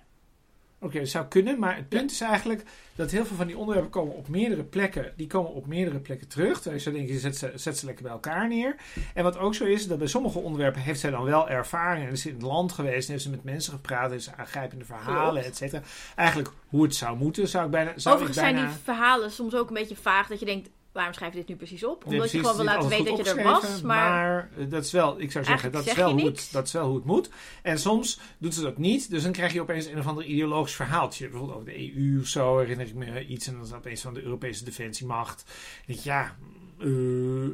[0.83, 2.63] Oké, dat zou kunnen, maar het punt is eigenlijk
[2.95, 5.13] dat heel veel van die onderwerpen komen op meerdere plekken.
[5.15, 6.61] Die komen op meerdere plekken terug.
[6.61, 8.75] Dus je zou denken, je zet ze, zet ze lekker bij elkaar neer.
[9.13, 12.05] En wat ook zo is, dat bij sommige onderwerpen heeft zij dan wel ervaring.
[12.05, 14.11] En is in het land geweest en heeft ze met mensen gepraat.
[14.11, 15.81] Heeft ze aangrijpende verhalen, et cetera.
[16.15, 17.91] Eigenlijk hoe het zou moeten, zou ik bijna...
[17.95, 18.59] Zou Overigens ik bijna...
[18.59, 20.27] zijn die verhalen soms ook een beetje vaag.
[20.27, 22.05] Dat je denkt, waarom schrijf je dit nu precies op?
[22.05, 24.49] Nee, Omdat je gewoon wil laten weten dat je er was, maar...
[24.57, 26.85] eh, dat is wel, ik zou zeggen, dat is, wel hoe het, dat is wel
[26.85, 27.29] hoe het moet.
[27.61, 30.75] En soms doet ze dat niet, dus dan krijg je opeens een of ander ideologisch
[30.75, 31.29] verhaaltje.
[31.29, 33.47] Bijvoorbeeld over de EU of zo, herinner ik me iets.
[33.47, 35.43] En dan is dat opeens van de Europese defensiemacht.
[35.85, 36.35] Denk ja,
[36.79, 36.89] eh,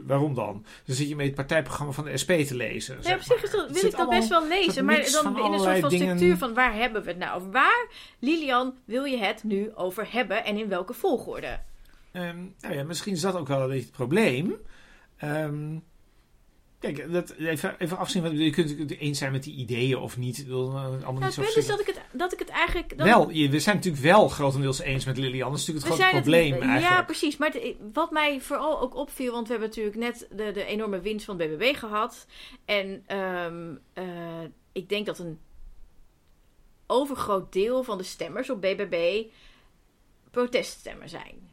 [0.06, 0.65] waarom dan?
[0.86, 2.97] Dan zit je met het partijprogramma van de SP te lezen.
[3.02, 4.86] Ja, op zich wil ik dat best wel lezen.
[4.86, 6.06] Maar dan in een soort van dingen.
[6.06, 7.52] structuur van waar hebben we het nou?
[7.52, 7.88] Waar,
[8.19, 11.60] Lilian, wil je het nu over hebben en in welke volgorde?
[12.12, 14.56] Ehm, nou ja, misschien is dat ook wel een beetje het probleem.
[15.17, 15.78] Ehm,
[16.80, 18.22] kijk, dat, even, even afzien.
[18.24, 20.45] Wat, je kunt het eens zijn met die ideeën of niet.
[20.45, 22.50] Wil, eh, allemaal Nou, niet het zo punt is dat ik het, dat ik het
[22.50, 22.93] eigenlijk...
[22.98, 25.50] Wel, je- we zijn natuurlijk wel grotendeels eens met Lilian.
[25.52, 26.91] Dat is natuurlijk het grote probleem het, eigenlijk.
[27.00, 27.38] Ja, precies.
[27.38, 31.00] Maar het- wat mij vooral ook opviel, want we hebben natuurlijk net de, de enorme
[31.02, 32.26] winst van BBB gehad.
[32.65, 35.39] En ehm, eh, ik denk dat een
[36.88, 39.24] overgroot deel van de stemmers op BBB
[40.32, 41.48] proteststemmen zijn.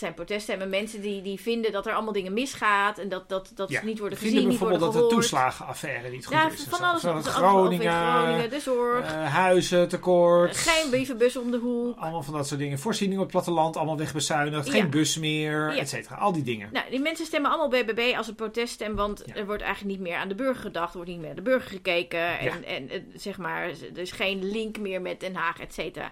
[0.00, 3.70] Zijn proteststemmen, mensen die, die vinden dat er allemaal dingen misgaat en dat, dat, dat
[3.70, 6.64] ze niet worden vinden gezien, niet worden bijvoorbeeld dat de toeslagenaffaire niet goed ja, is.
[6.64, 7.26] en van alles.
[7.26, 10.56] Groningen, Groningen, de zorg, eh, huizen tekort.
[10.56, 11.98] geen brievenbus om de hoek.
[11.98, 12.78] Allemaal van dat soort dingen.
[12.78, 14.66] Voorzieningen op het platteland, allemaal wegbezuinigd.
[14.66, 14.72] Ja.
[14.72, 15.80] Geen bus meer, Ja.
[15.80, 16.16] et cetera.
[16.16, 16.68] Al die dingen.
[16.72, 19.34] Nou, die mensen stemmen allemaal BBB als een proteststem, want Ja.
[19.34, 21.42] er wordt eigenlijk niet meer aan de burger gedacht, er wordt niet meer aan de
[21.42, 22.62] burger gekeken en, Ja.
[22.66, 26.10] en, eh, zeg maar, er is geen link meer met Den Haag, et cetera.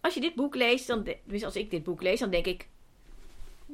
[0.00, 2.68] Als je dit boek leest, dan, tenminste als ik dit boek lees, dan denk ik,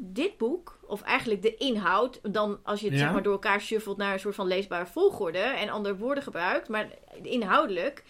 [0.03, 3.01] dit boek, of eigenlijk de inhoud, dan als je het Ja.
[3.01, 6.69] zeg maar door elkaar shuffelt naar een soort van leesbare volgorde en andere woorden gebruikt,
[6.69, 6.89] maar
[7.23, 8.05] inhoudelijk,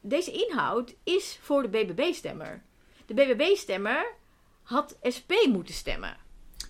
[0.00, 2.62] deze inhoud is voor de BBB-stemmer.
[3.06, 4.14] De BBB-stemmer
[4.62, 6.16] had SP moeten stemmen.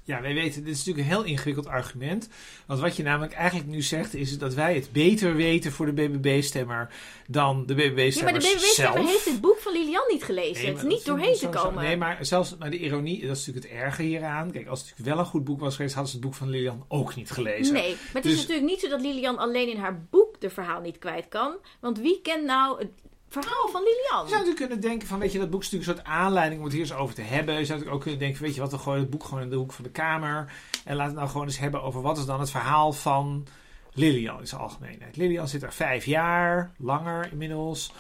[0.07, 2.29] Ja, wij weten, dit is natuurlijk een heel ingewikkeld argument.
[2.67, 5.93] Want wat je namelijk eigenlijk nu zegt, is dat wij het beter weten voor de
[5.93, 6.89] BBB-stemmer
[7.27, 8.41] dan de Ja, maar de BBB-stemmer
[8.75, 8.95] zelf.
[9.11, 10.63] heeft het boek van Lilian niet gelezen.
[10.65, 11.85] Nee, het is niet doorheen te komen.
[11.85, 14.51] Nee, maar zelfs maar de ironie, dat is natuurlijk het erge hieraan.
[14.51, 16.51] Kijk, als het natuurlijk wel een goed boek was geweest, hadden ze het boek van
[16.51, 17.75] Lilian ook niet gelezen.
[17.75, 20.51] Nee, maar het Dus- is natuurlijk niet zo dat Lilian alleen in haar boek de
[20.51, 21.57] verhaal niet kwijt kan.
[21.81, 22.89] Want wie kent nou het
[23.29, 24.29] verhaal van Je Lilian?
[24.29, 26.65] zou natuurlijk kunnen denken van, weet je, dat boek is natuurlijk een soort aanleiding om
[26.67, 27.55] het hier eens over te hebben.
[27.55, 29.51] Je zou natuurlijk ook kunnen denken, weet je wat, we gooien het boek gewoon in
[29.51, 30.53] de hoek van de kamer.
[30.85, 33.47] En laten we nou gewoon eens hebben over wat is dan het verhaal van
[33.93, 35.17] Lilian in zijn algemeenheid.
[35.17, 37.93] Lilian zit er vijf jaar, langer inmiddels.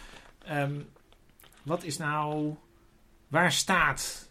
[0.44, 0.80] Ehm,
[1.62, 2.54] wat is nou,
[3.28, 4.25] waar staat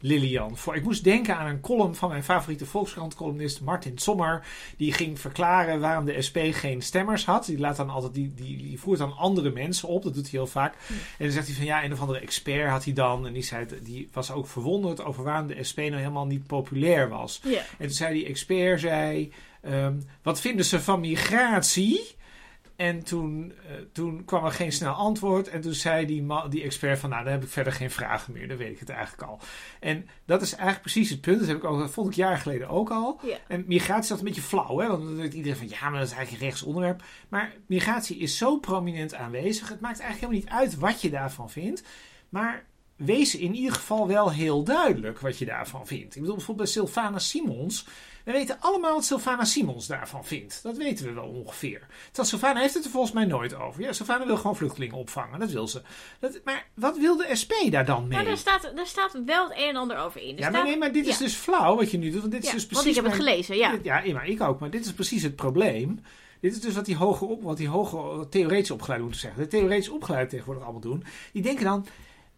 [0.00, 0.76] Lilian voor?
[0.76, 4.46] Ik moest denken aan een column van mijn favoriete Volkskrant-columnist Martin Sommer.
[4.76, 7.44] Die ging verklaren waarom de SP geen stemmers had.
[7.44, 10.02] Die, laat dan altijd, die, die, die voert dan andere mensen op.
[10.02, 10.74] Dat doet hij heel vaak.
[10.88, 13.26] En dan zegt hij van ja, een of andere expert had hij dan.
[13.26, 17.08] En die, zei, die was ook verwonderd over waarom de SP nou helemaal niet populair
[17.08, 17.40] was.
[17.44, 17.58] Ja.
[17.58, 19.32] En toen zei die expert, zei,
[19.62, 22.16] ehm, wat vinden ze van migratie?
[22.78, 25.48] En toen, eh, toen kwam er geen snel antwoord.
[25.48, 28.48] En toen zei die, die expert van, nou, dan heb ik verder geen vragen meer.
[28.48, 29.38] Dan weet ik het eigenlijk al.
[29.80, 31.38] En dat is eigenlijk precies het punt.
[31.38, 33.20] Dat heb ik ook, dat vond ik jaren geleden ook al.
[33.48, 34.86] En migratie is dat een beetje flauw, hè?
[34.86, 37.02] Want dan denkt iedereen van, ja, maar dat is eigenlijk een rechtsonderwerp.
[37.28, 39.68] Maar migratie is zo prominent aanwezig.
[39.68, 41.82] Het maakt eigenlijk helemaal niet uit wat je daarvan vindt.
[42.28, 42.64] Maar
[42.98, 46.14] wees in ieder geval wel heel duidelijk wat je daarvan vindt.
[46.14, 47.86] Ik bedoel bijvoorbeeld bij Sylvana Simons.
[48.24, 50.60] We weten allemaal wat Sylvana Simons daarvan vindt.
[50.62, 51.86] Dat weten we wel ongeveer.
[52.06, 53.80] Terwijl Sylvana heeft het er volgens mij nooit over.
[53.82, 55.38] Ja, Sylvana wil gewoon vluchtelingen opvangen.
[55.40, 55.82] Dat wil ze.
[56.18, 58.10] Dat, maar wat wil de SP daar dan mee?
[58.16, 60.28] Nou, daar staat, daar staat wel het een en ander over in.
[60.28, 62.20] Er ja, maar staat- nee, maar dit is dus flauw wat je nu doet.
[62.20, 63.70] Want dit is dus precies want ik heb het gelezen, ja.
[63.70, 64.58] dit- ja, maar ik ook.
[64.60, 66.00] Maar dit is precies het probleem.
[66.40, 69.42] Dit is dus wat die hoger op, wat die hoger theoretisch opgeleid moeten zeggen.
[69.42, 71.04] De theoretisch opgeleid tegenwoordig allemaal doen.
[71.32, 71.86] Die denken dan,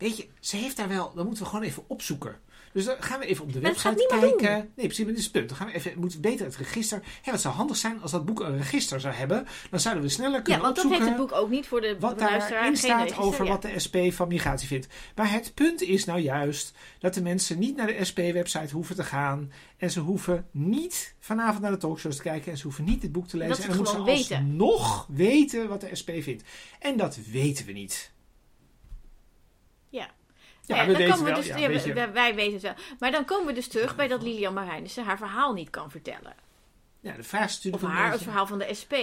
[0.01, 2.37] weet je, ze heeft daar wel, dan moeten we gewoon even opzoeken.
[2.73, 4.53] Dus dan gaan we even op de Maar website kijken.
[4.53, 5.49] Nee, precies, maar dit is het punt.
[5.49, 7.03] Dan gaan we even, moeten we beter het register.
[7.23, 9.47] Ja, wat zou handig zijn als dat boek een register zou hebben.
[9.71, 11.97] Dan zouden we sneller Ja, kunnen want dat heeft het boek ook niet voor de
[11.99, 12.41] wat daarin
[12.77, 13.51] staat register, over ja.
[13.51, 14.87] wat de SP van migratie vindt.
[15.15, 19.05] Maar het punt is nou juist dat de mensen niet naar de SP-website hoeven te
[19.05, 19.53] gaan.
[19.77, 22.53] En ze hoeven niet vanavond naar de talkshows te kijken.
[22.53, 23.53] En ze hoeven niet dit boek te lezen.
[23.53, 24.37] Dat ze en dan het moeten ze weten.
[24.37, 26.43] alsnog weten wat de SP vindt.
[26.79, 28.13] En dat weten we niet.
[30.77, 30.83] Ja.
[30.83, 32.75] Ja, we dan komen we wel, dus, ja, weet wij, wij weten het wel.
[32.99, 36.35] Maar dan komen we dus terug bij dat Lilian Marijnissen haar verhaal niet kan vertellen.
[37.01, 38.95] Ja, de vraag is Of natuurlijk een haar, het verhaal van de SP.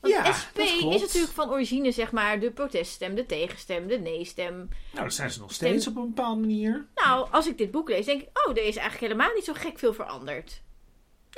[0.00, 3.98] Want Ja, de SP is natuurlijk van origine zeg maar de proteststem, de tegenstem, de
[3.98, 4.68] nee-stem.
[4.92, 6.86] Nou, dat zijn ze nog steeds op een bepaalde manier.
[6.94, 9.52] Nou, als ik dit boek lees, denk ik, oh, er is eigenlijk helemaal niet zo
[9.56, 10.62] gek veel veranderd.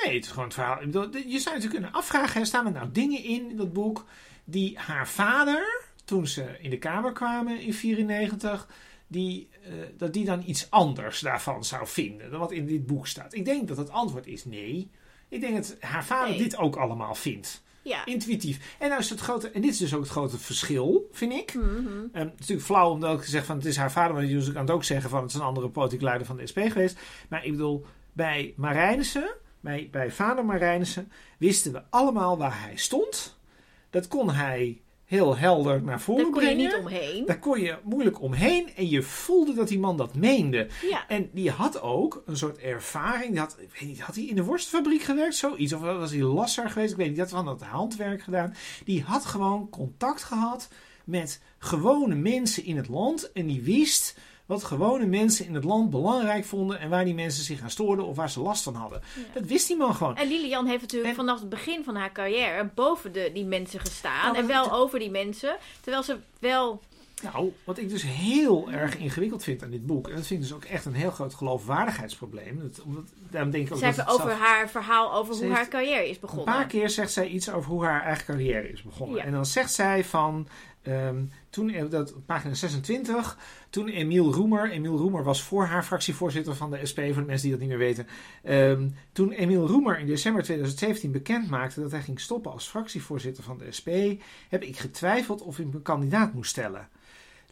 [0.04, 0.80] Nee, het is gewoon het verhaal.
[0.82, 4.04] Je zou natuurlijk kunnen afvragen, staan er nou dingen in in dat boek
[4.44, 5.79] die haar vader,
[6.10, 8.68] toen ze in de Kamer kwamen in 94,
[9.06, 13.06] die, eh, dat die dan iets anders daarvan zou vinden dan wat in dit boek
[13.06, 13.34] staat.
[13.34, 14.90] Ik denk dat het antwoord is nee.
[15.28, 16.38] Ik denk dat haar vader Nee.
[16.38, 17.62] dit ook allemaal vindt.
[17.82, 18.04] Ja.
[18.06, 18.76] Intuïtief.
[18.78, 21.54] En nou is het grote, en dit is dus ook het grote verschil, vind ik.
[21.54, 21.66] Mhm.
[21.66, 24.52] Um, het is natuurlijk flauw omdat ik zeg van het is haar vader, maar je
[24.52, 26.98] kan het ook zeggen van het is een andere politiek leider van de SP geweest.
[27.28, 33.38] Maar ik bedoel, bij Marijnissen, bij, bij vader Marijnissen, wisten we allemaal waar hij stond.
[33.90, 36.64] Dat kon hij heel helder naar voren Daar kon je brengen.
[36.64, 37.26] niet omheen.
[37.26, 40.68] Daar kon je moeilijk omheen en je voelde dat die man dat meende.
[40.90, 41.08] Ja.
[41.08, 43.30] En die had ook een soort ervaring.
[43.30, 45.34] Die had, ik weet niet, had hij in de worstfabriek gewerkt?
[45.34, 45.72] Zoiets.
[45.72, 46.90] Of was hij lasser geweest?
[46.90, 47.14] Ik weet niet.
[47.14, 48.54] Die had van dat handwerk gedaan.
[48.84, 50.68] Die had gewoon contact gehad
[51.04, 53.32] met gewone mensen in het land.
[53.32, 54.18] En die wist
[54.50, 56.80] wat gewone mensen in het land belangrijk vonden.
[56.80, 59.02] En waar die mensen zich aan stoorden of waar ze last van hadden.
[59.16, 59.22] Ja.
[59.34, 60.16] Dat wist die man gewoon.
[60.16, 63.80] En Lilian heeft natuurlijk En- vanaf het begin van haar carrière boven de, die mensen
[63.80, 64.24] gestaan.
[64.32, 65.56] Nou, en wel over die mensen.
[65.80, 66.80] Terwijl ze wel...
[67.32, 70.08] Nou, wat ik dus heel erg ingewikkeld vind aan dit boek.
[70.08, 72.60] En dat vind ik dus ook echt een heel groot geloofwaardigheidsprobleem.
[72.62, 75.42] Dat, omdat, daarom denk ik ook Ze dat het over zelf- haar verhaal over hoe
[75.44, 76.44] heeft haar carrière is Een begonnen.
[76.44, 79.16] paar keer zegt zij iets over hoe haar eigen carrière is begonnen.
[79.16, 79.24] Ja.
[79.24, 80.48] En dan zegt zij van.
[80.82, 83.38] Ehm, toen, dat, pagina 26,
[83.70, 87.48] toen Emiel Roemer, Emiel Roemer was voor haar fractievoorzitter van de SP, voor de mensen
[87.48, 88.06] die dat niet meer weten.
[88.42, 93.44] Ehm, toen Emiel Roemer in december 2017 bekend maakte dat hij ging stoppen als fractievoorzitter
[93.44, 93.88] van de SP,
[94.48, 96.88] heb ik getwijfeld of ik mijn kandidaat moest stellen.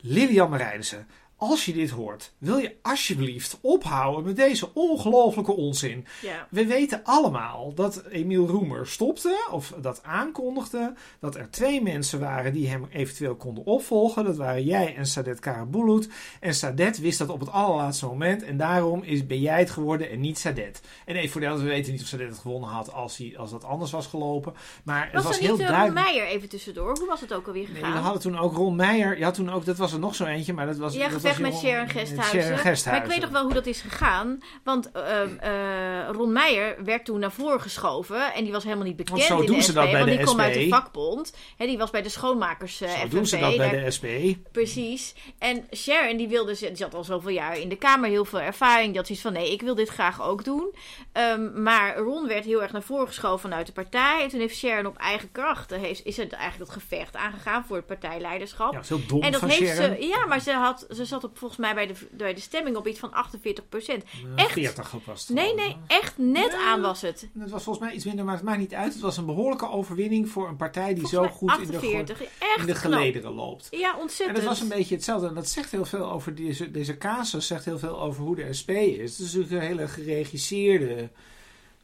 [0.00, 1.06] Lilian Marijnissen,
[1.38, 6.06] als je dit hoort, wil je alsjeblieft ophouden met deze ongelofelijke onzin.
[6.22, 6.46] Ja.
[6.50, 12.52] We weten allemaal dat Emiel Roemer stopte, of dat aankondigde, dat er twee mensen waren
[12.52, 14.24] die hem eventueel konden opvolgen.
[14.24, 16.08] Dat waren jij en Sadet Karabulut.
[16.40, 20.10] En Sadet wist dat op het allerlaatste moment en daarom is, ben jij het geworden
[20.10, 20.80] en niet Sadet.
[21.04, 23.50] En even voor de we weten niet of Sadet het gewonnen had als, hij, als
[23.50, 24.54] dat anders was gelopen.
[24.84, 26.06] Maar het Was, was er heel niet uh, duidelijk.
[26.06, 26.98] Meijer even tussendoor?
[26.98, 27.92] Hoe was het ook alweer Nee, gegaan?
[27.92, 29.18] we hadden toen ook Ron Meijer.
[29.18, 30.94] Je had toen ook, dat was er nog zo eentje, maar dat was.
[30.94, 32.42] Ja, dat was met Ron- Sharon Gesthuizen.
[32.58, 34.38] Sharon Maar ik weet nog wel hoe dat is gegaan.
[34.64, 38.34] Want ehm, eh, Ron Meijer werd toen naar voren geschoven.
[38.34, 39.74] En die was helemaal niet bekend zo in doen de ze SP.
[39.76, 41.32] dat bij want die kwam uit de vakbond.
[41.56, 44.06] Hè, die was bij de schoonmakers eh Zo doen ze dat bij Daar- de SP.
[44.52, 45.14] Precies.
[45.38, 48.40] En Sharon, die wilde, ze- die zat al zoveel jaar in de Kamer, heel veel
[48.40, 48.96] ervaring.
[48.96, 50.74] Had zoiets van, nee, ik wil dit graag ook doen.
[51.12, 54.20] Ehm, maar Ron werd heel erg naar voren geschoven vanuit de partij.
[54.22, 57.76] En toen heeft Sharon op eigen krachten, heeft, is het eigenlijk dat gevecht aangegaan voor
[57.76, 58.72] het partijleiderschap.
[58.72, 59.96] Ja, dat is heel dom en dat heeft Sharon.
[59.96, 62.76] ze, ja, maar ze, had, ze zat op, volgens mij bij de, bij de stemming
[62.76, 64.04] op iets van 48 procent.
[64.36, 64.52] Echt?
[64.52, 67.28] 40 was het Nee, nee, echt net aan was het.
[67.38, 68.92] Het was volgens mij iets minder, maar het maakt niet uit.
[68.92, 72.18] Het was een behoorlijke overwinning voor een partij die Volgens zo goed in de, 48,
[72.18, 72.92] go- echt in de knap.
[72.92, 73.66] gelederen loopt.
[73.70, 74.38] Ja, En ontzettend.
[74.38, 75.26] dat was een beetje hetzelfde.
[75.28, 78.52] En dat zegt heel veel over deze, deze casus, zegt heel veel over hoe de
[78.60, 79.10] SP is.
[79.18, 81.08] Het is natuurlijk een hele geregisseerde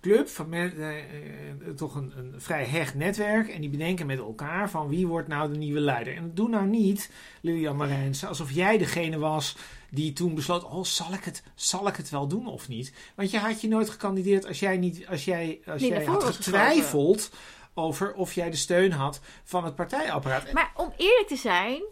[0.04, 3.48] club, van men, eh, eh, toch een, een vrij hecht netwerk.
[3.48, 6.16] En die bedenken met elkaar van wie wordt nou de nieuwe leider.
[6.16, 9.56] En doe nou niet, Lilian Marijns, alsof jij degene was
[9.90, 12.92] die toen besloot, oh, zal ik het, zal ik het wel doen of niet?
[13.14, 17.30] Want je had je nooit gekandideerd als jij, niet, als jij, als jij had getwijfeld
[17.74, 20.52] over of jij de steun had van het partijapparaat.
[20.52, 21.82] Maar om eerlijk te zijn,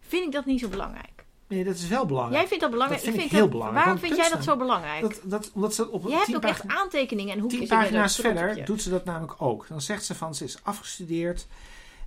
[0.00, 1.17] vind ik dat niet zo belangrijk.
[1.48, 2.38] Nee, dat is wel belangrijk.
[2.38, 3.02] Jij vindt dat belangrijk.
[3.04, 5.00] Dat vind ik vind heel dat- belangrijk, Waarom vind jij dat zo belangrijk?
[5.00, 7.60] Dat, dat, omdat ze op Jij hebt ook echt aantekeningen en hoekjes.
[7.60, 9.68] tien pagina's verder doet ze dat namelijk ook.
[9.68, 11.46] Dan zegt ze van ze is afgestudeerd.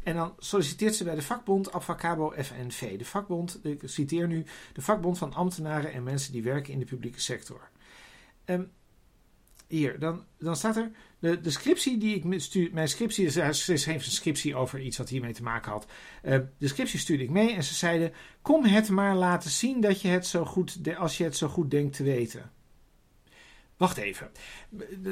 [0.04, 2.98] En dan solliciteert ze bij de vakbond Abfacabo FNV.
[2.98, 6.86] De vakbond, ik citeer nu, de vakbond van ambtenaren en mensen die werken in de
[6.86, 7.70] publieke sector.
[8.46, 8.64] Ehm,
[9.68, 13.78] hier, dan, dan staat er, de, de scriptie die ik stuur, mijn scriptie, ze ze
[13.78, 15.86] schreef een scriptie over iets wat hiermee te maken had.
[16.22, 20.02] Eh, de scriptie stuurde ik mee en ze zeiden, kom het maar laten zien dat
[20.02, 22.52] je het zo goed, de- als je het zo goed denkt te weten.
[23.78, 24.32] Wacht even.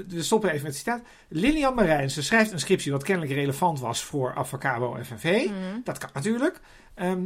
[0.08, 1.02] We stoppen even met het citaat.
[1.30, 5.46] Lilian Marijnse schrijft een scriptie wat kennelijk relevant was voor Avocabo FNV.
[5.50, 5.80] Mhm.
[5.84, 6.60] Dat kan natuurlijk.
[6.94, 7.26] Ehm,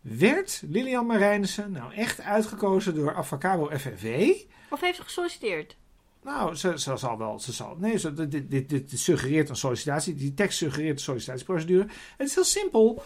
[0.00, 4.32] werd Lilian Marijnissen nou echt uitgekozen door Avocabo FNV?
[4.70, 5.76] Of heeft ze gesolliciteerd?
[6.24, 7.40] Nou, ze, ze zal wel.
[7.40, 10.14] Ze zal, nee, ze, dit, dit, dit, suggereert een sollicitatie.
[10.14, 11.86] Die tekst suggereert een sollicitatieprocedure.
[12.16, 13.02] Het is heel simpel.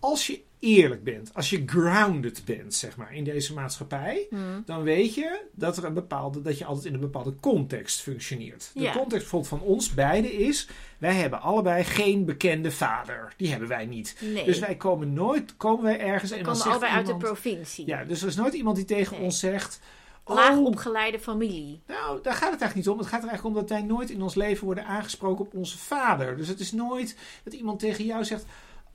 [0.00, 4.60] Als je eerlijk bent, als je grounded bent, zeg maar, in deze maatschappij, Mhm.
[4.64, 8.70] dan weet je dat, er een bepaalde, dat je altijd in een bepaalde context functioneert.
[8.74, 13.32] De context bijvoorbeeld van ons beiden is, wij hebben allebei geen bekende vader.
[13.36, 14.16] Die hebben wij niet.
[14.34, 14.44] Nee.
[14.44, 17.32] Dus wij komen nooit, komen wij ergens en We dan komen allebei uit de iemand-
[17.32, 17.86] provincie.
[17.86, 19.24] Ja, dus er is nooit iemand die tegen Nee.
[19.24, 19.80] ons zegt,
[20.28, 21.82] Laag oh, opgeleide familie.
[21.86, 22.98] nou, daar gaat het eigenlijk niet om.
[22.98, 25.78] Het gaat er eigenlijk om dat wij nooit in ons leven worden aangesproken op onze
[25.78, 26.36] vader.
[26.36, 28.44] Dus het is nooit dat iemand tegen jou zegt: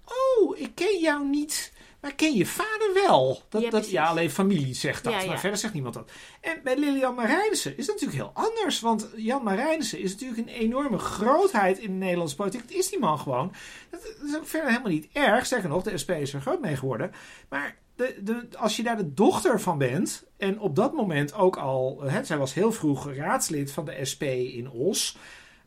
[0.05, 3.41] Oh, ik ken jou niet, maar ken je vader wel.
[3.49, 5.27] Dat, Ja, dat, ja alleen familie zegt dat, Ja, ja.
[5.27, 6.11] maar verder zegt niemand dat.
[6.41, 8.79] En bij Lilian Marijnissen is het natuurlijk heel anders.
[8.79, 12.61] Want Jan Marijnissen is natuurlijk een enorme grootheid in de Nederlandse politiek.
[12.61, 13.53] Dat is die man gewoon.
[13.89, 15.45] Dat is ook verder helemaal niet erg.
[15.45, 17.11] Sterker nog, de SP is er groot mee geworden.
[17.49, 21.57] Maar de, de, als je daar de dochter van bent, en op dat moment ook
[21.57, 25.17] al, hè, zij was heel vroeg raadslid van de SP in Os,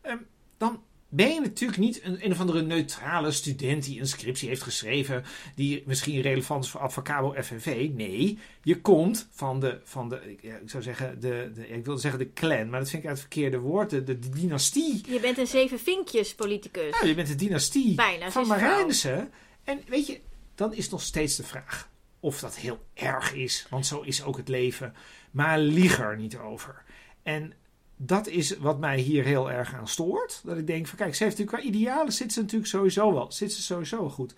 [0.00, 0.18] ehm,
[0.56, 4.62] dan ben je natuurlijk niet een, een of andere neutrale student die een scriptie heeft
[4.62, 5.24] geschreven.
[5.54, 7.90] die misschien relevant is voor Advocabo FNV.
[7.94, 9.80] Nee, je komt van de.
[9.84, 12.80] Van de ik, ja, ik zou zeggen, de, de, ik wilde zeggen de clan, maar
[12.80, 13.90] dat vind ik uit het verkeerde woord.
[13.90, 15.00] De, de, de dynastie.
[15.08, 16.90] Je bent een zeven vinkjes politicus.
[16.90, 18.46] Nou, je bent de dynastie Bijna, van.
[18.46, 19.30] Marijnissen.
[19.64, 20.20] En weet je,
[20.54, 21.88] dan is nog steeds de vraag
[22.26, 23.66] of dat heel erg is.
[23.70, 24.94] Want zo is ook het leven.
[25.30, 26.82] Maar lieg er niet over.
[27.22, 27.52] En
[27.96, 30.40] dat is wat mij hier heel erg aan stoort.
[30.44, 33.32] Dat ik denk van kijk, ze heeft natuurlijk qua idealen zit ze natuurlijk sowieso wel.
[33.32, 34.34] Zit ze sowieso goed.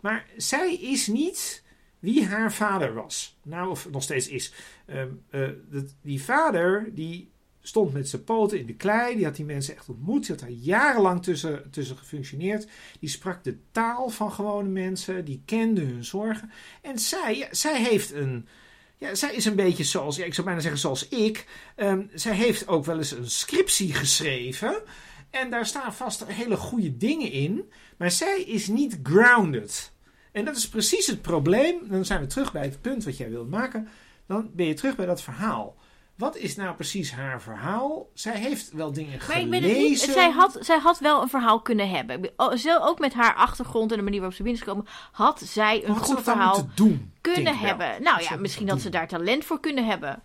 [0.00, 1.64] Maar zij is niet
[1.98, 3.38] wie haar vader was.
[3.42, 4.52] Nou, of nog steeds is.
[4.86, 5.48] Ehm, eh,
[6.02, 7.30] die vader, die
[7.68, 9.16] stond met zijn poten in de klei.
[9.16, 10.26] Die had die mensen echt ontmoet.
[10.26, 12.66] Die had daar jarenlang tussen, tussen gefunctioneerd.
[13.00, 15.24] Die sprak de taal van gewone mensen.
[15.24, 16.50] Die kende hun zorgen.
[16.82, 18.48] En zij, zij heeft een...
[18.98, 21.46] Ja, zij is een beetje zoals, ja, ik zou bijna zeggen zoals ik.
[21.76, 24.82] Ehm, zij heeft ook wel eens een scriptie geschreven.
[25.30, 27.72] En daar staan vast hele goede dingen in.
[27.96, 29.92] Maar zij is niet grounded.
[30.32, 31.88] En dat is precies het probleem.
[31.88, 33.88] Dan zijn we terug bij het punt wat jij wilde maken.
[34.26, 35.77] Dan ben je terug bij dat verhaal.
[36.18, 38.06] Wat is nou precies haar verhaal?
[38.14, 39.80] Zij heeft wel dingen Maar ik ben gelezen.
[39.80, 39.98] het niet.
[40.00, 42.24] Zij had, zij had wel een verhaal kunnen hebben.
[42.24, 44.90] Ik oh, zo- Ook met haar achtergrond en de manier waarop ze binnen is gekomen,
[45.12, 47.12] had zij een had goed verhaal doen?
[47.20, 47.68] kunnen ik wel.
[47.68, 48.02] hebben.
[48.02, 50.22] Nou ja, misschien dat ze daar talent voor kunnen hebben.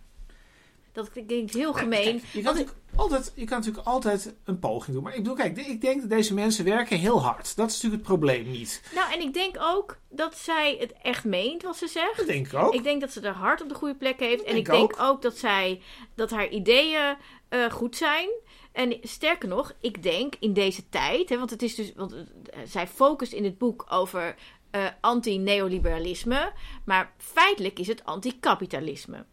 [0.93, 2.13] Dat klinkt heel gemeen.
[2.15, 5.03] Je, kan ik- natuurlijk altijd, je kan natuurlijk altijd een poging doen.
[5.03, 7.55] Maar ik bedoel, kijk, ik denk dat deze mensen werken heel hard.
[7.55, 8.81] Dat is natuurlijk het probleem niet.
[8.95, 12.17] nou, en ik denk ook dat zij het echt meent wat ze zegt.
[12.17, 12.73] Dat denk ik ook.
[12.73, 14.37] Ik denk dat ze haar hart op de goede plek heeft.
[14.37, 14.99] Dat En denk ik denk ook.
[15.07, 15.81] ook dat, zij,
[16.15, 17.15] dat haar ideeën
[17.49, 18.29] eh, goed zijn.
[18.71, 22.59] En sterker nog, ik denk in deze tijd, hè, want het is dus, want eh,
[22.65, 24.35] zij focust in het boek over
[24.71, 26.51] eh, anti-neoliberalisme,
[26.85, 29.25] maar feitelijk is het anticapitalisme.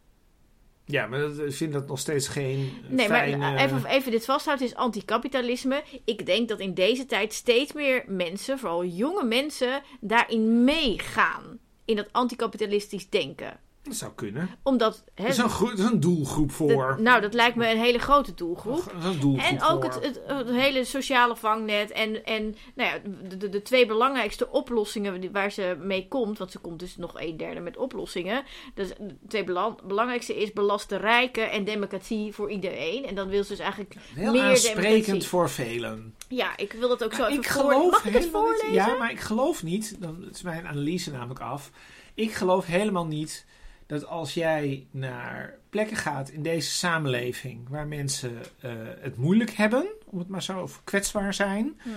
[0.91, 4.75] Ja, maar ik vind dat nog steeds geen Nee, maar even, even dit vasthouden, het
[4.75, 5.83] is anticapitalisme.
[6.05, 11.59] Ik denk dat in deze tijd steeds meer mensen, vooral jonge mensen, daarin meegaan.
[11.85, 13.61] In dat anticapitalistisch denken.
[13.83, 14.49] Dat zou kunnen.
[14.63, 16.95] Omdat, hè, Er is een, is een doelgroep voor.
[16.97, 18.85] de- nou, dat lijkt me een hele grote doelgroep.
[18.93, 21.91] Er is een doelgroep En ook het, het, het hele sociale vangnet.
[21.91, 22.99] En, en nou ja,
[23.37, 26.39] de, de, twee belangrijkste oplossingen waar ze mee komt.
[26.39, 28.43] Want ze komt dus nog een derde met oplossingen.
[28.75, 33.07] Dus de twee belang, belangrijkste is belast de rijken en democratie voor iedereen.
[33.07, 35.29] En dan wil ze dus eigenlijk Heel meer aansprekend democratie.
[35.29, 36.15] voor velen.
[36.29, 37.63] Ja, ik wil dat ook zo Maar even ik voor.
[37.63, 38.93] geloof Mag ik het helemaal niet- voorlezen?
[38.93, 41.71] Ja, maar ik geloof niet, dan is mijn analyse namelijk af.
[42.15, 43.47] Ik geloof helemaal niet
[43.91, 49.87] dat als jij naar plekken gaat in deze samenleving waar mensen eh, het moeilijk hebben,
[50.05, 51.89] om het maar zo, of kwetsbaar zijn, Hm.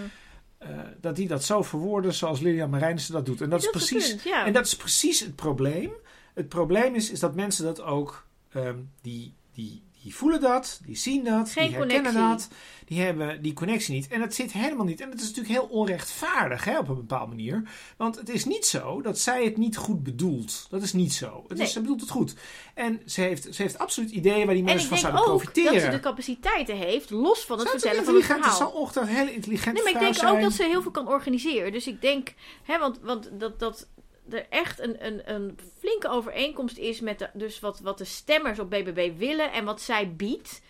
[0.58, 0.70] eh,
[1.02, 3.42] dat die dat zo verwoorden zoals Lilian Marijnissen dat doet.
[3.42, 4.46] En dat, is precies, punt, ja.
[4.46, 5.92] en dat is precies het probleem.
[6.34, 10.96] Het probleem is, is dat mensen dat ook, ehm, die, die, die voelen dat, die
[10.96, 12.48] zien dat, Geen die herkennen connectie.
[12.48, 12.58] dat.
[12.86, 14.08] Die hebben die connectie niet.
[14.08, 15.02] En dat zit helemaal niet.
[15.02, 17.64] En dat is natuurlijk heel onrechtvaardig hè, op een bepaalde manier.
[17.98, 20.68] Want het is niet zo dat zij het niet goed bedoelt.
[20.70, 21.44] Dat is niet zo.
[21.48, 21.68] Het Nee.
[21.68, 22.36] is, ze bedoelt het goed.
[22.74, 25.22] En ze heeft, ze heeft absoluut ideeën waar die En mensen ik van denk zouden
[25.34, 25.74] ook profiteren.
[25.74, 28.46] dat ze de capaciteiten heeft, los van het vertellen van het intelligent.
[28.46, 28.72] Het verhaal.
[28.72, 30.42] zal ochtend een hele intelligente Nee, maar ik denk ook zijn.
[30.42, 31.72] dat ze heel veel kan organiseren.
[31.72, 33.88] Dus ik denk, hè, want, want dat, dat
[34.30, 38.60] er echt een, een, een flinke overeenkomst is met de, dus wat, wat de stemmers
[38.60, 40.62] op BBB willen en wat zij biedt.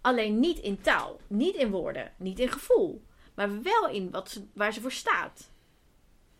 [0.00, 3.02] Alleen niet in taal, niet in woorden, niet in gevoel.
[3.34, 5.50] Maar wel in wat ze, waar ze voor staat.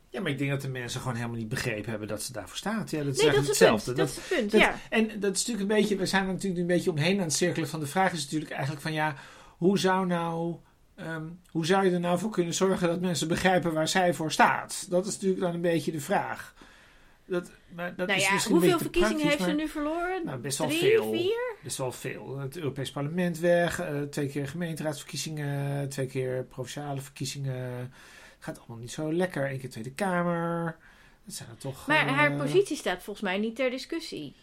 [0.08, 2.56] Ja, maar ik denk dat de mensen gewoon helemaal niet begrepen hebben dat ze daarvoor
[2.56, 2.90] staat.
[2.90, 3.70] Ja, dat is Nee, dat is het punt.
[3.70, 3.92] hetzelfde.
[3.92, 4.78] Dat is het punt, dat- ja.
[4.90, 7.32] En dat is natuurlijk een beetje, we zijn er natuurlijk een beetje omheen aan het
[7.32, 9.16] cirkelen van de vraag is natuurlijk eigenlijk van ja,
[9.58, 10.56] hoe zou nou,
[11.04, 14.32] ehm, hoe zou je er nou voor kunnen zorgen dat mensen begrijpen waar zij voor
[14.32, 14.86] staat?
[14.90, 16.54] Dat is natuurlijk dan een beetje de vraag.
[17.24, 20.24] Dat, maar dat Nou is ja, hoeveel verkiezingen heeft ze nu verloren?
[20.24, 21.12] Nou, best wel Drie, veel.
[21.12, 21.54] vier?
[21.62, 22.38] Best wel veel.
[22.38, 27.92] Het Europees Parlement weg, eh, twee keer gemeenteraadsverkiezingen, twee keer provinciale verkiezingen.
[28.38, 29.50] Gaat allemaal niet zo lekker.
[29.50, 30.76] Eén keer Tweede Kamer.
[31.24, 31.86] Dat zijn er toch.
[31.86, 34.34] Maar eh, haar positie staat volgens mij niet ter discussie.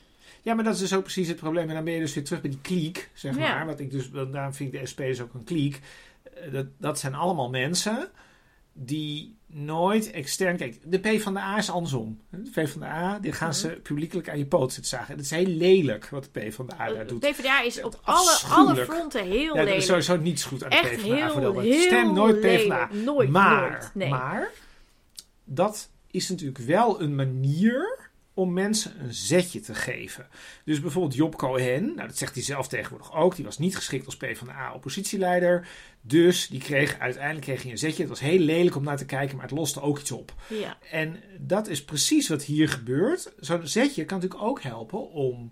[0.42, 1.68] Ja, maar dat is dus ook precies het probleem.
[1.70, 3.40] En dan ben je dus weer terug bij die kliek, zeg Ja.
[3.56, 3.66] maar.
[3.66, 5.80] Wat ik dus, daarom vind ik de SP is ook een kliek.
[6.46, 8.10] Eh, Dat, dat zijn allemaal mensen
[8.74, 10.58] die nooit extern...
[10.58, 12.20] Kijk, de P van de A is andersom.
[12.30, 13.58] De P van de A, die gaan Mhm.
[13.58, 15.16] ze publiekelijk aan je poot zitten zagen.
[15.16, 17.20] Het is heel lelijk wat de P van de A daar De doet.
[17.20, 19.82] PvdA is op alle, alle fronten heel Ja, is lelijk.
[19.84, 22.44] sowieso niets goed aan de Echt P van de A heel, heel Stem nooit P
[22.68, 23.02] van de.
[23.04, 23.92] Nooit, maar, nooit.
[23.94, 24.10] Nee.
[24.10, 24.52] maar,
[25.44, 28.09] dat is natuurlijk wel een manier
[28.40, 30.28] om mensen een zetje te geven.
[30.66, 34.06] Dus bijvoorbeeld Job Cohen, nou dat zegt hij zelf tegenwoordig ook, die was niet geschikt
[34.06, 35.68] als PvdA oppositieleider.
[36.02, 38.02] Dus die kreeg, uiteindelijk kreeg hij een zetje.
[38.02, 40.34] Het was heel lelijk om naar te kijken, maar het loste ook iets op.
[40.48, 40.78] Ja.
[40.92, 43.34] En dat is precies wat hier gebeurt.
[43.40, 45.52] Zo'n zetje kan natuurlijk ook helpen om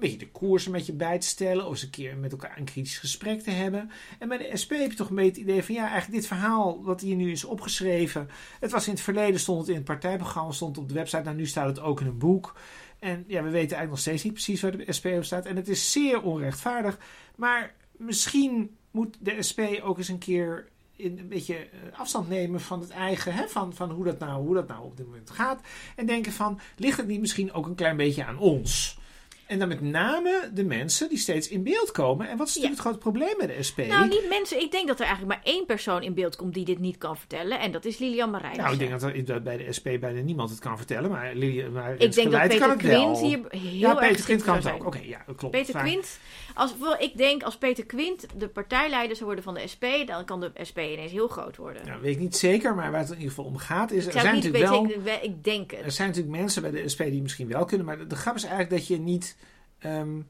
[0.00, 1.64] beetje de koersen met je bij te stellen.
[1.64, 3.90] Of eens een keer met elkaar een kritisch gesprek te hebben.
[4.18, 6.26] En bij de SP heb je toch een beetje het idee van ja, eigenlijk dit
[6.26, 8.28] verhaal wat hier nu is opgeschreven.
[8.60, 11.22] Het was in het verleden, stond het in het partijprogramma, stond op de website.
[11.22, 12.56] Nou, nu staat het ook in een boek.
[12.98, 15.46] En ja, we weten eigenlijk nog steeds niet precies waar de SP op staat.
[15.46, 16.98] En het is zeer onrechtvaardig.
[17.36, 22.60] Maar misschien moet de SP ook eens een keer in een beetje eh, afstand nemen
[22.60, 25.30] van het eigen, hè, van, van hoe, dat nou, hoe dat nou op dit moment
[25.30, 25.60] gaat.
[25.96, 28.98] En denken van, ligt het niet misschien ook een klein beetje aan ons?
[29.46, 32.28] En dan met name de mensen die steeds in beeld komen.
[32.28, 33.78] En wat is natuurlijk het grote probleem met de SP?
[33.78, 34.60] Nou, niet mensen.
[34.60, 37.16] Ik denk dat er eigenlijk maar één persoon in beeld komt die dit niet kan
[37.16, 37.60] vertellen.
[37.60, 38.64] En dat is Lilian Marijnissen.
[38.64, 41.10] Nou, ik denk dat, er, dat bij de SP bijna niemand het kan vertellen.
[41.10, 44.56] Maar, Lilian, maar ik denk dat Peter Quint hier heel ja, erg Peter Quint kan
[44.56, 44.86] het ook.
[44.86, 45.50] Oké, ja, klopt.
[45.50, 46.18] Peter Quint,
[46.54, 50.40] als, ik denk als Peter Quint de partijleider zou worden van de SP, dan kan
[50.40, 51.86] de SP ineens heel groot worden.
[51.86, 54.06] Nou, weet ik niet zeker, maar waar het in ieder geval om gaat is...
[54.06, 55.80] Ik er zijn natuurlijk wel, ik, ik denk het.
[55.80, 57.86] Er zijn natuurlijk mensen bij de SP die misschien wel kunnen.
[57.86, 59.35] Maar de grap is eigenlijk dat je niet...
[59.78, 60.20] Ehm,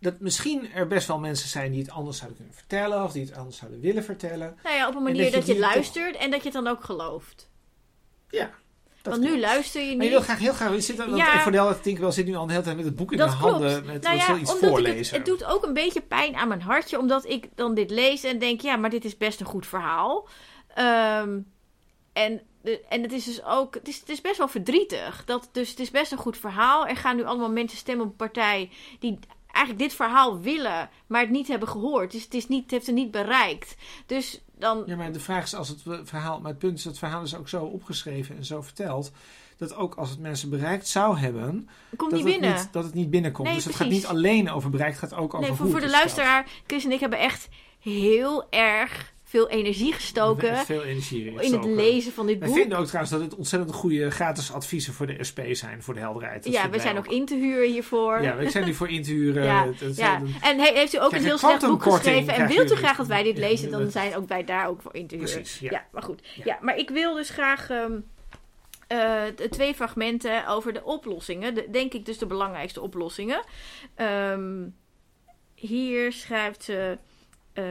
[0.00, 3.04] dat misschien er best wel mensen zijn die het anders zouden kunnen vertellen.
[3.04, 4.58] Of die het anders zouden willen vertellen.
[4.62, 7.48] Nou ja, op een manier dat, je, luistert en dat je het dan ook gelooft.
[8.28, 8.50] Ja.
[9.02, 9.96] Want nu luister je niet.
[9.96, 10.82] Maar je wil graag heel graag.
[10.82, 12.96] Zit, want ja, voor de denk wel zit nu al de hele tijd met het
[12.96, 13.84] boek in de handen.
[13.86, 14.98] Met nou ja, iets voorlezen.
[14.98, 16.98] Het, het, doet ook een beetje pijn aan mijn hartje.
[16.98, 20.28] Omdat ik dan dit lees en denk: ja, maar dit is best een goed verhaal.
[20.78, 21.46] Um,
[22.12, 22.40] en
[22.88, 25.24] en het is dus ook, het is, het is best wel verdrietig.
[25.24, 26.86] Dat, dus het is best een goed verhaal.
[26.86, 31.20] Er gaan nu allemaal mensen stemmen op een partij die eigenlijk dit verhaal willen, maar
[31.20, 32.12] het niet hebben gehoord.
[32.12, 33.76] Dus het, is niet, het heeft er niet bereikt.
[34.06, 34.82] Dus dan...
[34.86, 37.22] Ja, maar de vraag is als het verhaal, maar het punt is dat het verhaal
[37.22, 39.12] is ook zo opgeschreven en zo verteld.
[39.56, 42.56] Dat ook als het mensen bereikt zou hebben, Komt dat, niet het.
[42.56, 43.54] Niet, dat het niet binnenkomt.
[43.54, 45.90] dus het gaat niet alleen over bereikt, het gaat ook over nee, voor, voor de
[45.90, 47.48] luisteraar, Chris en ik hebben echt
[47.78, 50.56] heel erg veel energie gestoken.
[50.56, 52.48] Veel energie in het lezen van dit boek.
[52.48, 55.94] Wij vinden ook trouwens dat het ontzettend goede gratis adviezen voor de SP zijn, voor
[55.94, 56.44] de helderheid.
[56.44, 58.22] ja, we zijn ook in te huren hiervoor.
[58.22, 59.44] Ja, we zijn nu voor in te huren.
[59.52, 60.22] ja, ja.
[60.40, 63.22] En heeft u ook een heel slecht boek geschreven en wilt u graag dat wij
[63.22, 65.32] dit lezen, dan zijn ook wij daar ook voor in te huren.
[65.32, 65.86] Precies, ja.
[65.92, 66.22] maar goed.
[66.44, 66.58] Ja.
[66.60, 67.70] maar ik wil dus graag...
[67.70, 68.04] Um,
[68.92, 71.54] uh, twee fragmenten over de oplossingen.
[71.54, 73.44] De, denk ik dus de belangrijkste oplossingen.
[73.96, 74.76] Um,
[75.54, 76.98] hier schrijft ze.
[77.54, 77.64] Uh,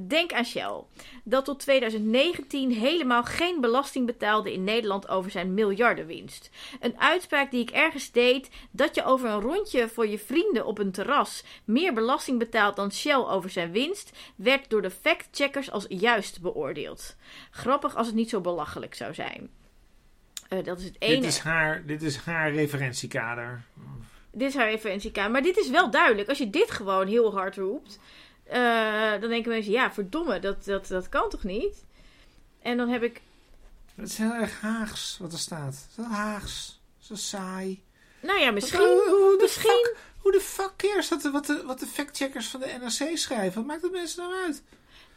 [0.00, 0.80] Denk aan Shell,
[1.24, 6.50] dat tot 2019 helemaal geen belasting betaalde in Nederland over zijn miljardenwinst.
[6.80, 10.78] Een uitspraak die ik ergens deed dat je over een rondje voor je vrienden op
[10.78, 15.86] een terras meer belasting betaalt dan Shell over zijn winst, werd door de factcheckers als
[15.88, 17.16] juist beoordeeld.
[17.50, 19.50] Grappig als het niet zo belachelijk zou zijn.
[20.52, 21.14] Uh, dat is het ene.
[21.14, 23.62] Dit is haar, dit is haar referentiekader.
[24.32, 25.30] Dit is haar referentiekader.
[25.30, 26.28] Maar dit is wel duidelijk.
[26.28, 27.98] Als je dit gewoon heel hard roept,
[28.52, 31.84] uh, dan denken mensen, ja, verdomme, dat, dat, dat kan toch niet?
[32.62, 33.20] En dan heb ik...
[33.94, 35.86] Het is heel erg Haags wat er staat.
[35.94, 36.80] Zo Haags.
[36.98, 37.82] Zo saai.
[38.20, 38.78] Nou ja, misschien...
[38.78, 39.70] Hoe, hoe misschien...
[39.70, 43.18] Fuck, hoe de fuck cares dat de, wat, de, wat de factcheckers van de NRC
[43.18, 43.54] schrijven?
[43.54, 44.62] Wat maakt dat mensen nou uit?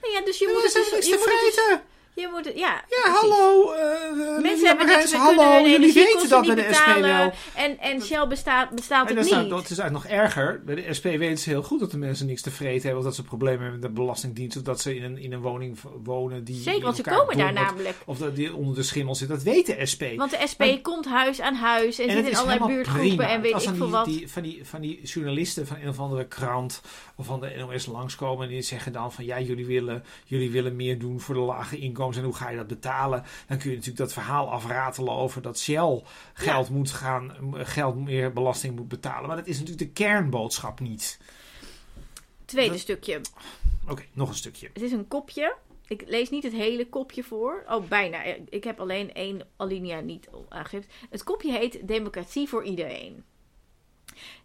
[0.01, 1.07] Nou ja, dus je moet het dus...
[1.07, 1.81] Je moet het
[2.15, 2.83] je moet het, ja.
[2.89, 3.73] Ja, hallo.
[3.73, 5.67] Uh, Mensen hebben dat hallo.
[5.67, 7.31] Jullie weten dat bij de SP wel.
[7.53, 9.49] En, en Shell bestaat, bestaat en ook niet.
[9.49, 10.61] Dat is eigenlijk nog erger.
[10.65, 12.97] Bij de SP weten ze heel goed dat de mensen niks te vreten hebben.
[12.97, 14.57] Of dat ze problemen hebben met de Belastingdienst.
[14.57, 16.61] Of dat ze in een, in een woning wonen die.
[16.61, 17.95] Zeker, want ze komen daar namelijk.
[18.05, 19.27] Of dat die onder de schimmel zit.
[19.27, 20.03] Dat weet de SP.
[20.15, 21.99] Want de SP komt huis aan huis.
[21.99, 23.15] En, en zit in allerlei buurtgroepen.
[23.15, 23.29] Prima.
[23.29, 24.05] En weet ik veel wat.
[24.05, 26.81] Die, van, die, van die journalisten van een of andere krant.
[27.15, 28.45] Of van de NOS langskomen.
[28.45, 31.77] En die zeggen dan van ja, jullie willen, jullie willen meer doen voor de lage
[32.13, 32.83] En hoe ga je dat betalen?
[32.85, 36.03] betalen, dan kun je natuurlijk dat verhaal afratelen over dat Shell
[36.33, 39.27] geld moet gaan, geld meer belasting moet betalen.
[39.27, 41.19] Maar dat is natuurlijk de kernboodschap niet.
[42.45, 43.21] Tweede stukje.
[43.87, 44.69] Oké, nog een stukje.
[44.73, 45.55] Het is een kopje.
[45.87, 47.63] Ik lees niet het hele kopje voor.
[47.69, 48.23] Oh, bijna.
[48.49, 50.89] Ik heb alleen één alinea niet aangegeven.
[51.09, 53.23] Het kopje heet Democratie voor iedereen.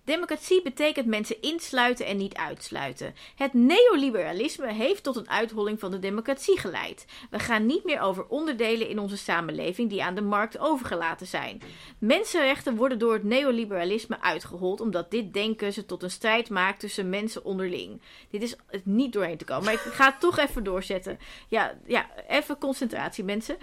[0.04, 3.14] Democratie betekent mensen insluiten en niet uitsluiten.
[3.36, 7.04] Het neoliberalisme heeft tot een uitholling van de democratie geleid.
[7.30, 11.62] We gaan niet meer over onderdelen in onze samenleving die aan de markt overgelaten zijn.
[11.98, 17.08] Mensenrechten worden door het neoliberalisme uitgehold omdat dit denken ze tot een strijd maakt tussen
[17.08, 18.00] mensen onderling.
[18.30, 21.18] Dit is het niet doorheen te komen, maar ik ga het toch even doorzetten.
[21.48, 23.56] Ja, ja even concentratie mensen.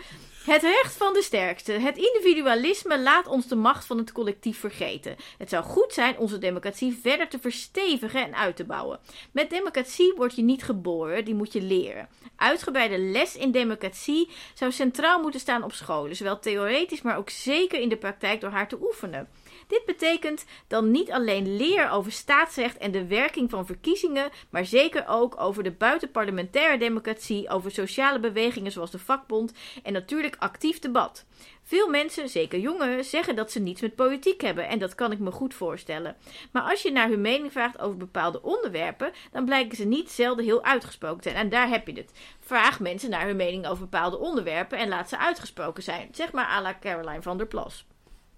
[0.46, 1.72] Het recht van de sterkste.
[1.72, 5.16] Het individualisme laat ons de macht van het collectief vergeten.
[5.38, 9.00] Het zou goed zijn onze democratie verder te verstevigen en uit te bouwen.
[9.32, 12.08] Met democratie word je niet geboren, die moet je leren.
[12.36, 17.80] Uitgebreide les in democratie zou centraal moeten staan op scholen, zowel theoretisch maar ook zeker
[17.80, 19.28] in de praktijk door haar te oefenen.
[19.68, 25.08] Dit betekent dan niet alleen leer over staatsrecht en de werking van verkiezingen, maar zeker
[25.08, 29.54] ook over de buitenparlementaire democratie, over sociale bewegingen zoals de vakbond
[29.84, 31.26] en natuurlijk actief debat.
[31.64, 35.20] Veel mensen, zeker jongeren, zeggen dat ze niets met politiek hebben en dat kan ik
[35.20, 36.16] me goed voorstellen.
[36.52, 40.46] Maar als je naar hun mening vraagt over bepaalde onderwerpen, dan blijken ze niet zelden
[40.46, 41.44] heel uitgesproken te zijn.
[41.44, 42.12] En daar heb je het.
[42.40, 46.10] Vraag mensen naar hun mening over bepaalde onderwerpen en laat ze uitgesproken zijn.
[46.12, 47.86] Zeg maar à la Caroline van der Plas.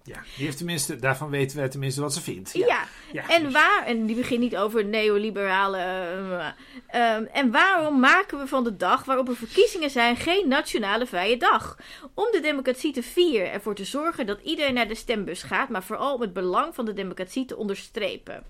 [0.04, 2.52] Ja, die heeft tenminste, daarvan weten we tenminste wat ze vindt.
[2.52, 2.84] Ja, Ja.
[3.12, 5.78] Ja, en dus- waar, en die begint niet over neoliberale.
[5.78, 6.46] eh,
[7.14, 11.36] ehm, en waarom maken we van de dag waarop er verkiezingen zijn geen nationale vrije
[11.36, 11.76] dag?
[12.14, 15.82] Om de democratie te vieren, ervoor te zorgen dat iedereen naar de stembus gaat, maar
[15.82, 18.44] vooral om het belang van de democratie te onderstrepen.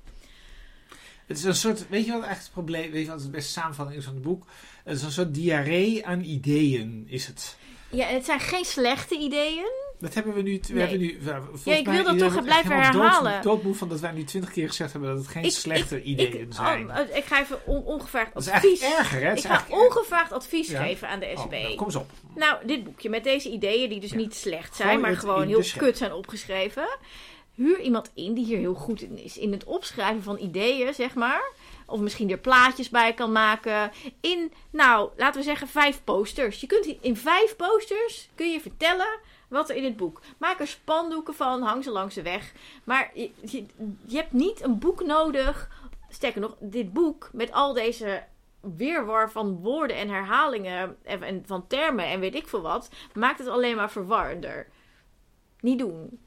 [1.26, 3.52] Het is een soort, weet je wat echt het probleem, weet je wat het beste
[3.52, 4.46] samenvatting is van het boek?
[4.84, 7.56] Het is een soort diarree aan ideeën, is het.
[7.90, 9.70] Ja, en het zijn geen slechte ideeën.
[10.00, 10.80] Dat hebben we nu, we Nee.
[10.82, 11.18] hebben nu
[11.64, 13.42] ja, ik wil dat iedereen toch blijven herhalen.
[13.42, 16.04] doodmoe van dat wij nu twintig keer gezegd hebben dat het geen Ik- slechte ik-
[16.04, 16.90] ideeën ik, zijn.
[16.90, 18.80] oh, ik ga even on- ongevraagd dat is advies.
[18.80, 19.30] eigenlijk erger, hè?
[19.30, 20.82] Ik is ga ongevraagd advies Ja.
[20.82, 21.50] geven aan de Oh, SB.
[21.50, 22.10] nou, kom eens op.
[22.34, 24.16] Nou, dit boekje met deze ideeën die dus Ja.
[24.16, 26.88] niet slecht Gooi zijn, maar gewoon heel kut zijn opgeschreven.
[27.54, 29.38] Huur iemand in die hier heel goed in is.
[29.38, 31.42] In het opschrijven van ideeën, zeg maar.
[31.86, 33.90] Of misschien er plaatjes bij kan maken.
[34.20, 36.60] In, nou, laten we zeggen vijf posters.
[36.60, 39.18] Je kunt in vijf posters kun je vertellen
[39.50, 40.20] wat er in het boek.
[40.38, 42.52] Maak er spandoeken van, hang ze langs de weg.
[42.84, 43.64] Maar je, je,
[44.06, 45.70] je hebt niet een boek nodig.
[46.08, 48.22] Sterker nog, dit boek met al deze
[48.76, 53.38] weerwar van woorden en herhalingen en, en van termen en weet ik veel wat, maakt
[53.38, 54.66] het alleen maar verwarrender.
[55.60, 56.18] Niet doen.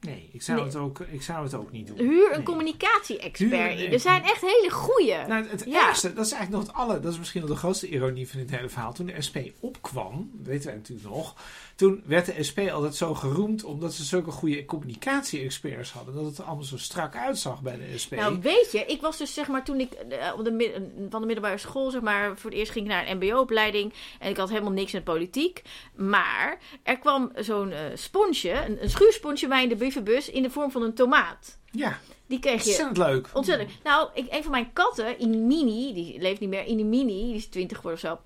[0.00, 0.66] Nee, ik zou, Nee.
[0.66, 1.98] Het, ook, ik zou het ook niet doen.
[1.98, 2.42] Huur een Nee.
[2.42, 3.92] communicatie-expert in.
[3.92, 5.16] Er zijn echt hele goeie.
[5.26, 5.86] Nou, het Ja.
[5.88, 8.38] ergste, dat is eigenlijk nog het alle, dat is misschien nog de grootste ironie van
[8.40, 8.92] dit hele verhaal.
[8.92, 11.34] Toen de SP opkwam, weten wij natuurlijk nog,
[11.78, 16.14] toen werd de SP altijd zo geroemd omdat ze zulke goede communicatie-experts hadden.
[16.14, 18.12] Dat het er allemaal zo strak uitzag bij de SP.
[18.14, 21.20] Nou, weet je, ik was dus zeg maar toen ik eh, op de, mid- van
[21.20, 23.92] de middelbare school, zeg maar, voor het eerst ging ik naar een MBO-opleiding.
[24.18, 25.62] En ik had helemaal niks met politiek.
[25.94, 30.50] Maar er kwam zo'n eh, sponsje, een, een schuursponsje bij in de brievenbus in de
[30.50, 31.58] vorm van een tomaat.
[31.70, 32.68] ja, Die kreeg je.
[32.68, 33.28] ontzettend leuk.
[33.32, 33.70] Ontzettend.
[33.84, 37.76] Nou, ik, een van mijn katten, Inimini, die leeft niet meer, Inimini, die is 20
[37.76, 38.18] geworden of zo.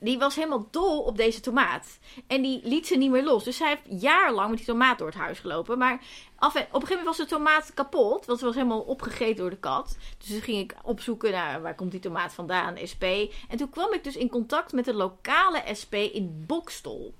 [0.00, 1.98] Die was helemaal dol op deze tomaat.
[2.26, 3.44] En die liet ze niet meer los.
[3.44, 5.78] Dus zij heeft jarenlang met die tomaat door het huis gelopen.
[5.78, 6.00] Maar
[6.36, 8.26] af en, op een gegeven moment was de tomaat kapot.
[8.26, 9.96] Want ze was helemaal opgegeten door de kat.
[10.18, 13.04] Dus toen ging ik opzoeken naar waar komt die tomaat vandaan, SP.
[13.48, 17.14] En toen kwam ik dus in contact met de lokale SP in Bokstol.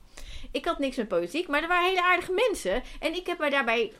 [0.51, 2.83] Ik had niks met politiek, maar er waren hele aardige mensen.
[3.01, 3.93] En ik heb me daarbij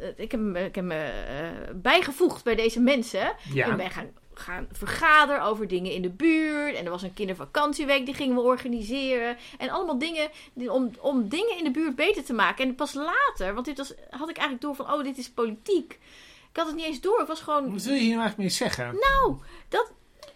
[0.00, 3.34] eh, ik heb, me- ik heb me eh, bijgevoegd bij deze mensen.
[3.52, 3.66] Ja.
[3.68, 4.10] En ben gaan,
[4.42, 6.74] gaan vergaderen over dingen in de buurt.
[6.74, 9.36] En er was een kindervakantieweek, die gingen we organiseren.
[9.58, 12.66] En allemaal dingen die- om, om dingen in de buurt beter te maken.
[12.68, 15.98] En pas later, want dit was, had ik eigenlijk door van, oh, dit is politiek.
[16.50, 17.20] Ik had het niet eens door.
[17.20, 18.84] Ik was gewoon, Wat wil je hier nou eigenlijk mee zeggen?
[18.84, 19.36] nou,
[19.68, 19.90] dat,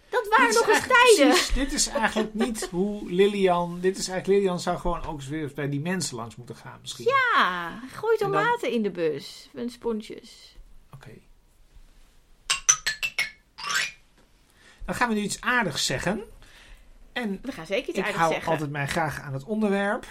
[0.09, 1.33] dat waren nog eens tijden.
[1.33, 3.77] precies- dit is eigenlijk niet hoe Lilian.
[3.81, 6.77] Dit is eigenlijk Lilian zou gewoon ook eens weer bij die mensen langs moeten gaan,
[6.81, 7.05] misschien.
[7.05, 9.49] Ja, gooi tomaten in de bus.
[9.55, 10.55] En sponsjes.
[14.87, 16.21] Dan gaan we nu iets aardigs zeggen.
[17.13, 18.51] En We gaan zeker iets ik aardigs hou zeggen.
[18.51, 20.05] altijd mij graag aan het onderwerp.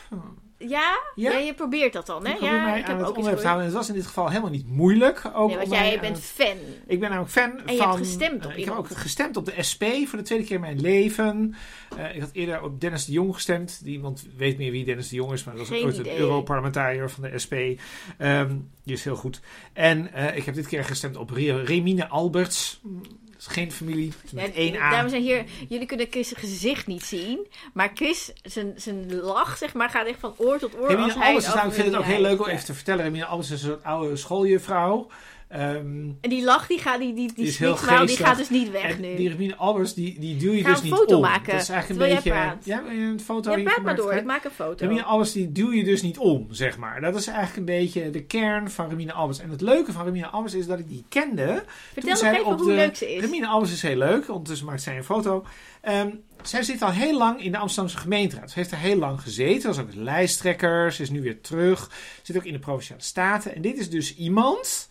[0.58, 0.68] Ja?
[0.68, 1.30] Ja?
[1.30, 1.38] ja?
[1.38, 2.30] je probeert dat dan, hè?
[2.32, 3.66] Ik probeer ja, mij ik aan heb het ook onderwerp te houden.
[3.66, 5.30] En het was in dit geval helemaal niet moeilijk.
[5.34, 6.56] Ook Nee, want jij bent het- fan.
[6.86, 7.88] Ik ben namelijk fan En je van...
[7.90, 10.54] hebt gestemd op eh, ik heb ook gestemd op de SP voor de tweede keer
[10.54, 11.54] in mijn leven.
[11.96, 13.80] Eh, ik had eerder op Dennis de Jong gestemd.
[13.84, 16.04] Die, iemand weet meer wie Dennis de Jong is, maar dat was Geen ooit een
[16.06, 16.18] idee.
[16.18, 17.54] Europarlementariër van de SP.
[18.18, 19.40] Ehm, die is heel goed.
[19.72, 22.80] En eh, ik heb dit keer gestemd op Re- Remine Alberts.
[23.38, 24.90] Is geen familie, het is met Ja, één A.
[24.90, 27.46] Dames en heren, jullie kunnen Chris' gezicht niet zien.
[27.72, 30.96] Maar Chris, zijn, zijn lach, zeg maar, gaat echt van oor tot oor.
[30.96, 33.04] Als hij is nou, ik vind het ook heel leuk om even te vertellen.
[33.04, 35.08] Remine Alberts is een soort oude schooljuffrouw.
[35.48, 37.76] Ehm, En die lach, die, gaat, die, die, die, is heel
[38.06, 39.16] die gaat dus niet weg en nu.
[39.16, 41.22] die Remine Alberts, die, die duw je Ga dus een niet foto om.
[41.22, 42.30] maken, Dat is eigenlijk een beetje...
[42.30, 42.64] praat.
[42.64, 44.84] Ja, een foto ja, praat maar door, ik maak een foto.
[44.84, 47.00] Remine Alberts die duw je dus niet om, zeg maar.
[47.00, 49.40] Dat is eigenlijk een beetje de kern van Remine Alberts.
[49.40, 51.64] En het leuke van Remine Alberts is dat ik die kende.
[51.92, 53.20] Vertel nog even op hoe de- leuk ze is.
[53.20, 54.28] Remine Alberts is heel leuk.
[54.28, 55.44] Ondertussen maakt zij een foto.
[55.80, 56.10] Ehm,
[56.42, 58.50] zij zit al heel lang in de Amsterdamse gemeenteraad.
[58.50, 59.68] Ze heeft er heel lang gezeten.
[59.68, 60.92] Was ook lijsttrekker.
[60.92, 61.90] Ze is nu weer terug.
[62.22, 63.54] Zit ook in de Provinciale Staten.
[63.54, 64.88] En dit is dus iemand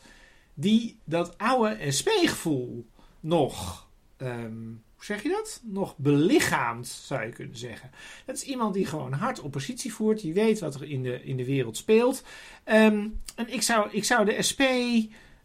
[0.56, 2.86] die dat oude SP-gevoel
[3.20, 3.88] nog...
[4.18, 4.64] ehm,
[4.96, 5.62] hoe zeg je dat?
[5.64, 7.92] Nog belichaamt, zou je kunnen zeggen.
[8.26, 10.22] Dat is iemand die gewoon hard oppositie voert.
[10.22, 12.24] Die weet wat er in de, in de wereld speelt.
[12.64, 14.62] Ehm, en ik zou, ik zou de SP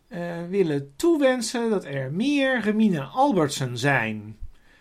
[0.09, 4.37] eh, willen toewensen dat er meer Remine Albertsen zijn.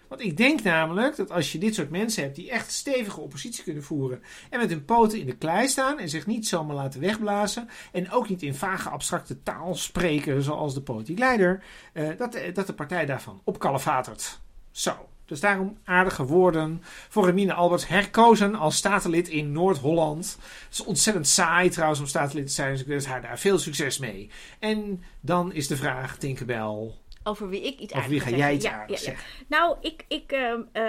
[0.10, 3.64] Want ik denk namelijk dat als je dit soort mensen hebt die echt stevige oppositie
[3.64, 7.00] kunnen voeren en met hun poten in de klei staan en zich niet zomaar laten
[7.00, 12.32] wegblazen en ook niet in vage abstracte taal spreken zoals de politiek leider, eh, dat,
[12.32, 14.40] de, dat de partij daarvan opkalefatert.
[14.72, 15.10] Zo.
[15.26, 20.38] Dus daarom aardige woorden voor Remine Alberts herkozen als statenlid in Noord-Holland.
[20.66, 23.60] Het is ontzettend saai trouwens om statenlid te zijn, dus ik wens haar daar veel
[23.60, 24.30] succes mee.
[24.60, 26.92] En dan is de vraag, Tinkerbell,
[27.30, 29.18] Over wie ik iets over wie aardigs ga ga jij iets aardigs ja, ja.
[29.18, 29.46] zeggen?
[29.48, 30.84] Nou, ik, ik ehm, eh,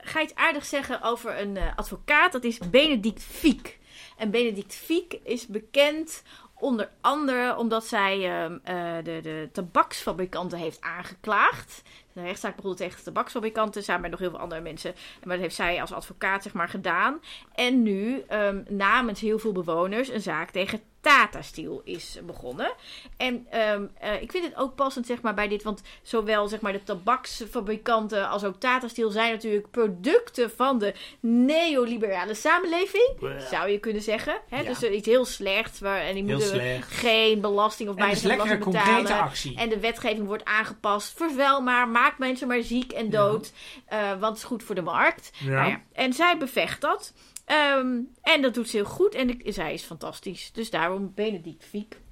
[0.00, 2.32] ga iets aardigs zeggen over een eh, advocaat.
[2.32, 3.78] Dat is Benedict Fiek.
[4.16, 6.22] En Benedict Fiek is bekend
[6.54, 11.82] onder andere omdat zij ehm, eh, de, de tabaksfabrikanten heeft aangeklaagd.
[12.12, 14.94] De rechtszaak begon tegen de tabaksfabrikanten, samen met nog heel veel andere mensen.
[15.24, 17.20] Maar dat heeft zij als advocaat zeg maar gedaan.
[17.54, 22.72] En nu ehm, namens heel veel bewoners een zaak tegen Tata Steel is begonnen.
[23.16, 26.60] En ehm, eh, ik vind het ook passend zeg maar, bij dit, want zowel zeg
[26.60, 33.08] maar, de tabaksfabrikanten als ook Tata Steel zijn natuurlijk producten van de neoliberale samenleving,
[33.50, 34.36] zou je kunnen zeggen.
[34.48, 34.60] Hè?
[34.60, 34.68] Ja.
[34.68, 36.90] Dus iets heel slechts waar, en die Heel moeten slecht.
[36.92, 39.22] geen belasting of bijna lekkere belasting betalen.
[39.22, 39.56] actie.
[39.56, 41.12] En de wetgeving wordt aangepast.
[41.16, 43.52] Vervuil maar, maak mensen maar ziek en dood.
[43.86, 45.30] eh, want het is goed voor de markt.
[45.38, 45.50] Ja.
[45.50, 47.12] Nou ja, en zij bevecht dat.
[47.44, 49.14] Ehm, en dat doet ze heel goed.
[49.14, 50.52] En zij is fantastisch.
[50.52, 52.02] Dus daarom Benedict Fiek.